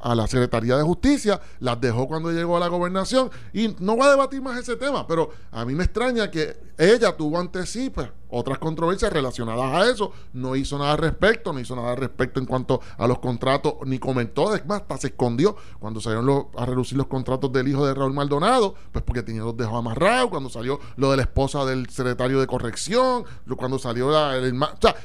[0.03, 4.07] a la Secretaría de Justicia, las dejó cuando llegó a la gobernación y no voy
[4.07, 7.89] a debatir más ese tema, pero a mí me extraña que ella tuvo ante sí
[7.89, 11.99] pues, otras controversias relacionadas a eso, no hizo nada al respecto, no hizo nada al
[11.99, 16.49] respecto en cuanto a los contratos, ni comentó, es más, hasta se escondió cuando salieron
[16.57, 20.31] a reducir los contratos del hijo de Raúl Maldonado, pues porque tenía los dejó amarrados,
[20.31, 23.25] cuando salió lo de la esposa del secretario de corrección,
[23.57, 24.61] cuando salió el...
[24.61, 24.97] o sea,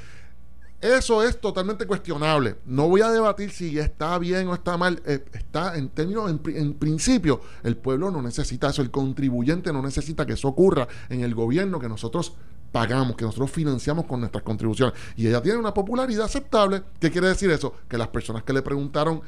[0.79, 2.57] eso es totalmente cuestionable.
[2.65, 5.01] No voy a debatir si está bien o está mal.
[5.05, 8.81] Eh, está en términos, en, principio, el pueblo no necesita eso.
[8.81, 12.33] El contribuyente no necesita que eso ocurra en el gobierno que nosotros
[12.71, 14.93] pagamos, que nosotros financiamos con nuestras contribuciones.
[15.15, 16.83] Y ella tiene una popularidad aceptable.
[16.99, 17.73] ¿Qué quiere decir eso?
[17.87, 19.21] Que las personas que le preguntaron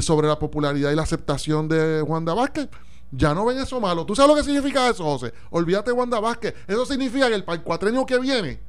[0.00, 2.68] sobre la popularidad y la aceptación de Juan de Vázquez
[3.12, 4.04] ya no ven eso malo.
[4.04, 5.32] ¿Tú sabes lo que significa eso, José?
[5.50, 6.54] Olvídate Wanda Vázquez.
[6.66, 8.60] Eso significa que el, para el cuatrenio que viene,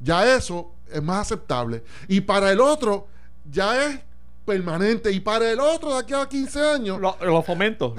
[0.00, 1.84] ya eso es más aceptable.
[2.08, 3.06] Y para el otro,
[3.50, 4.00] ya es
[4.44, 5.12] permanente.
[5.12, 7.00] Y para el otro, de aquí a 15 años.
[7.00, 7.94] Lo, fomento.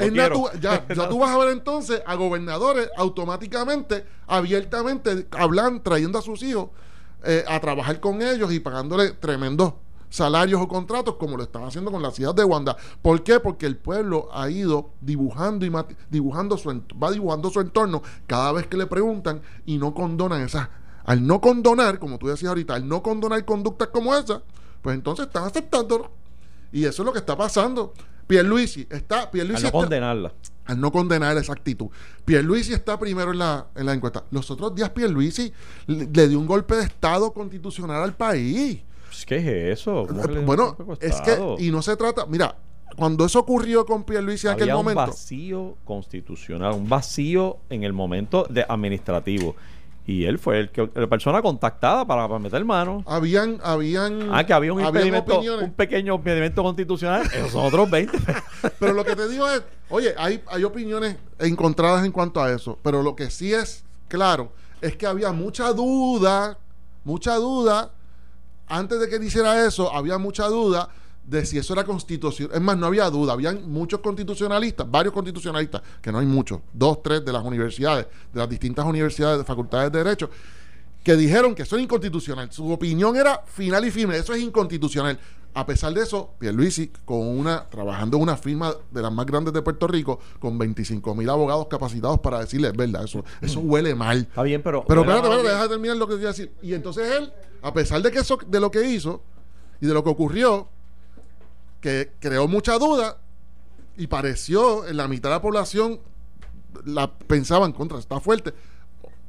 [0.60, 6.44] ya, ya tú vas a ver entonces a gobernadores automáticamente, abiertamente, hablan, trayendo a sus
[6.44, 6.70] hijos
[7.24, 9.74] eh, a trabajar con ellos y pagándole tremendos
[10.10, 12.76] salarios o contratos como lo están haciendo con la ciudad de Wanda.
[13.02, 13.40] ¿Por qué?
[13.40, 15.72] Porque el pueblo ha ido dibujando y
[16.10, 16.70] dibujando su
[17.02, 20.68] va dibujando su entorno cada vez que le preguntan y no condonan esas
[21.06, 24.42] al no condonar, como tú decías ahorita, al no condonar conductas como esa,
[24.82, 26.12] pues entonces están aceptándolo.
[26.72, 27.94] Y eso es lo que está pasando.
[28.28, 29.30] Pierluisi está.
[29.30, 30.34] Pierluisi al no condenarla.
[30.66, 31.88] Al no condenar esa actitud.
[32.24, 34.24] Pierluisi está primero en la, en la encuesta.
[34.32, 35.52] Los otros días Pierluisi
[35.88, 38.82] le, le dio un golpe de Estado constitucional al país.
[39.08, 39.38] Pues, ¿Qué
[39.72, 40.08] es eso?
[40.46, 41.38] Bueno, es que.
[41.60, 42.26] Y no se trata.
[42.26, 42.56] Mira,
[42.96, 45.02] cuando eso ocurrió con Pierluisi en aquel momento.
[45.02, 49.56] un vacío constitucional, un vacío en el momento de administrativo.
[50.12, 53.02] Y él fue el que, la persona contactada para, meter mano.
[53.08, 54.28] Habían, habían.
[54.34, 57.26] Ah, que había un impedimento, un pequeño impedimento constitucional.
[57.34, 58.18] Esos son otros 20.
[58.80, 62.78] pero lo que te digo es, oye, hay, hay opiniones encontradas en cuanto a eso.
[62.84, 64.52] Pero lo que sí es claro
[64.82, 66.58] es que había mucha duda,
[67.06, 67.92] mucha duda.
[68.68, 70.90] Antes de que él hiciera eso, había mucha duda
[71.24, 72.56] de si eso era constitucional.
[72.56, 73.34] Es más, no había duda.
[73.34, 78.40] Habían muchos constitucionalistas, varios constitucionalistas, que no hay muchos, dos, tres de las universidades, de
[78.40, 80.30] las distintas universidades de facultades de Derecho,
[81.04, 82.52] que dijeron que eso es inconstitucional.
[82.52, 85.20] Su opinión era final y firme, eso es inconstitucional.
[85.54, 89.54] A pesar de eso, Pierluisi, con una, trabajando en una firma de las más grandes
[89.54, 94.20] de Puerto Rico, con 25 mil abogados capacitados para decirle, verdad, eso, eso huele mal.
[94.20, 94.86] Está bien, pero.
[94.88, 96.54] Pero espérate, espérate, deja de terminar lo que quería decir.
[96.62, 99.22] Y entonces él, a pesar de que eso, de lo que hizo
[99.82, 100.70] y de lo que ocurrió,
[101.82, 103.18] que creó mucha duda
[103.98, 106.00] y pareció en la mitad de la población
[106.86, 108.54] la pensaban contra, está fuerte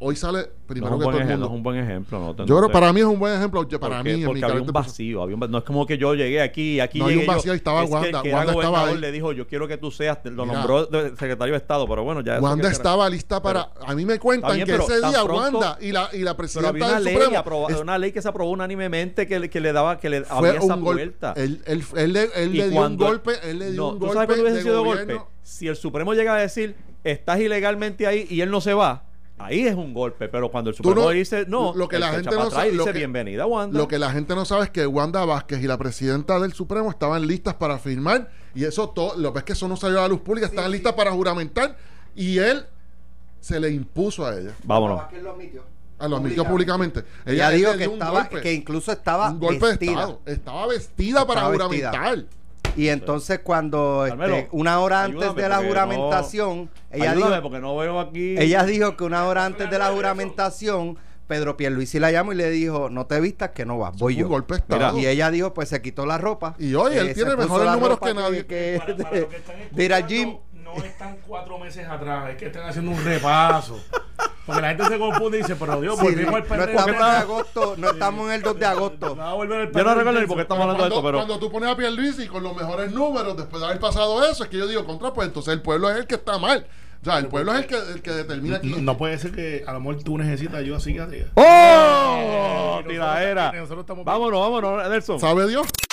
[0.02, 1.46] hoy sale primero que todo el mundo.
[1.46, 2.18] es un buen ejemplo.
[2.18, 3.66] No, yo creo para mí es un buen ejemplo.
[3.78, 5.22] Para mí, porque había un vacío.
[5.22, 7.52] Había no es como que yo llegué aquí aquí no, llegué hay un vacío.
[7.52, 8.22] estaba Wanda.
[8.22, 8.98] Que, Wanda estaba ahí.
[8.98, 12.40] le dijo, yo quiero que tú seas, lo nombró secretario de Estado, pero bueno, ya.
[12.40, 13.70] Wanda estaba lista para.
[13.86, 17.04] a mí me cuentan que ese día Wanda y la, y la presidenta una del
[17.04, 17.80] ley, Supremo.
[17.80, 21.32] una ley que se aprobó unánimemente que, que le daba, que le abría esa vuelta.
[21.36, 23.32] Él, él, él, él le dio un golpe.
[23.44, 24.14] Él le dio un golpe.
[24.14, 25.20] ¿Tú sabes hubiese sido golpe?
[25.42, 29.04] Si el Supremo llega a decir, estás ilegalmente ahí y él no se va
[29.42, 32.50] Ahí es un golpe, pero cuando el Supremo dice no, lo que la gente no
[32.50, 33.76] sabe, dice bienvenida Wanda.
[33.76, 36.90] Lo que la gente no sabe es que Wanda Vázquez y la presidenta del Supremo
[36.90, 40.08] estaban listas para firmar y eso todo, lo ves que eso no salió a la
[40.08, 41.76] luz pública, estaban listas para juramentar
[42.14, 42.66] y él
[43.40, 44.54] se le impuso a ella.
[44.62, 45.02] Vámonos.
[45.20, 45.62] lo admitió.
[45.98, 47.04] Ah, lo admitió públicamente.
[47.24, 50.20] Ella, dijo que estaba, que incluso estaba un golpe de estado.
[50.26, 52.24] Estaba vestida para juramentar.
[52.76, 58.00] Y entonces cuando este, una hora antes de la juramentación, ella dijo, porque no veo
[58.00, 58.34] aquí.
[58.38, 62.50] Ella dijo que una hora antes de la juramentación Pedro Pierluisi la llamó y le
[62.50, 64.28] dijo, no te vistas que no vas, voy yo.
[64.96, 66.54] y ella dijo, pues se quitó la ropa.
[66.58, 68.46] Y hoy él eh, tiene mejores números que nadie.
[68.46, 68.80] Que,
[69.70, 73.78] de, Jim no están cuatro meses atrás, es que están haciendo un repaso.
[74.46, 77.74] Porque la gente se confunde y dice, pero Dios, volvimos al No estamos en agosto,
[77.78, 79.16] no estamos en el 2 de agosto.
[79.16, 81.18] yo no recuerdo ni por qué estamos hablando de esto, pero.
[81.18, 84.50] Cuando tú pones a Pierluisi con los mejores números, después de haber pasado eso, es
[84.50, 86.66] que yo digo, contra, pues entonces el pueblo es el que está mal.
[87.02, 88.68] O sea, el pueblo es el que, el que determina aquí.
[88.80, 91.30] No, puede ser que a lo mejor tú necesitas ayuda psiquiátrica.
[91.34, 92.80] ¡Oh!
[92.86, 93.52] Tiradera.
[94.04, 95.18] Vámonos, vámonos, Nelson.
[95.18, 95.66] ¿Sabe Dios?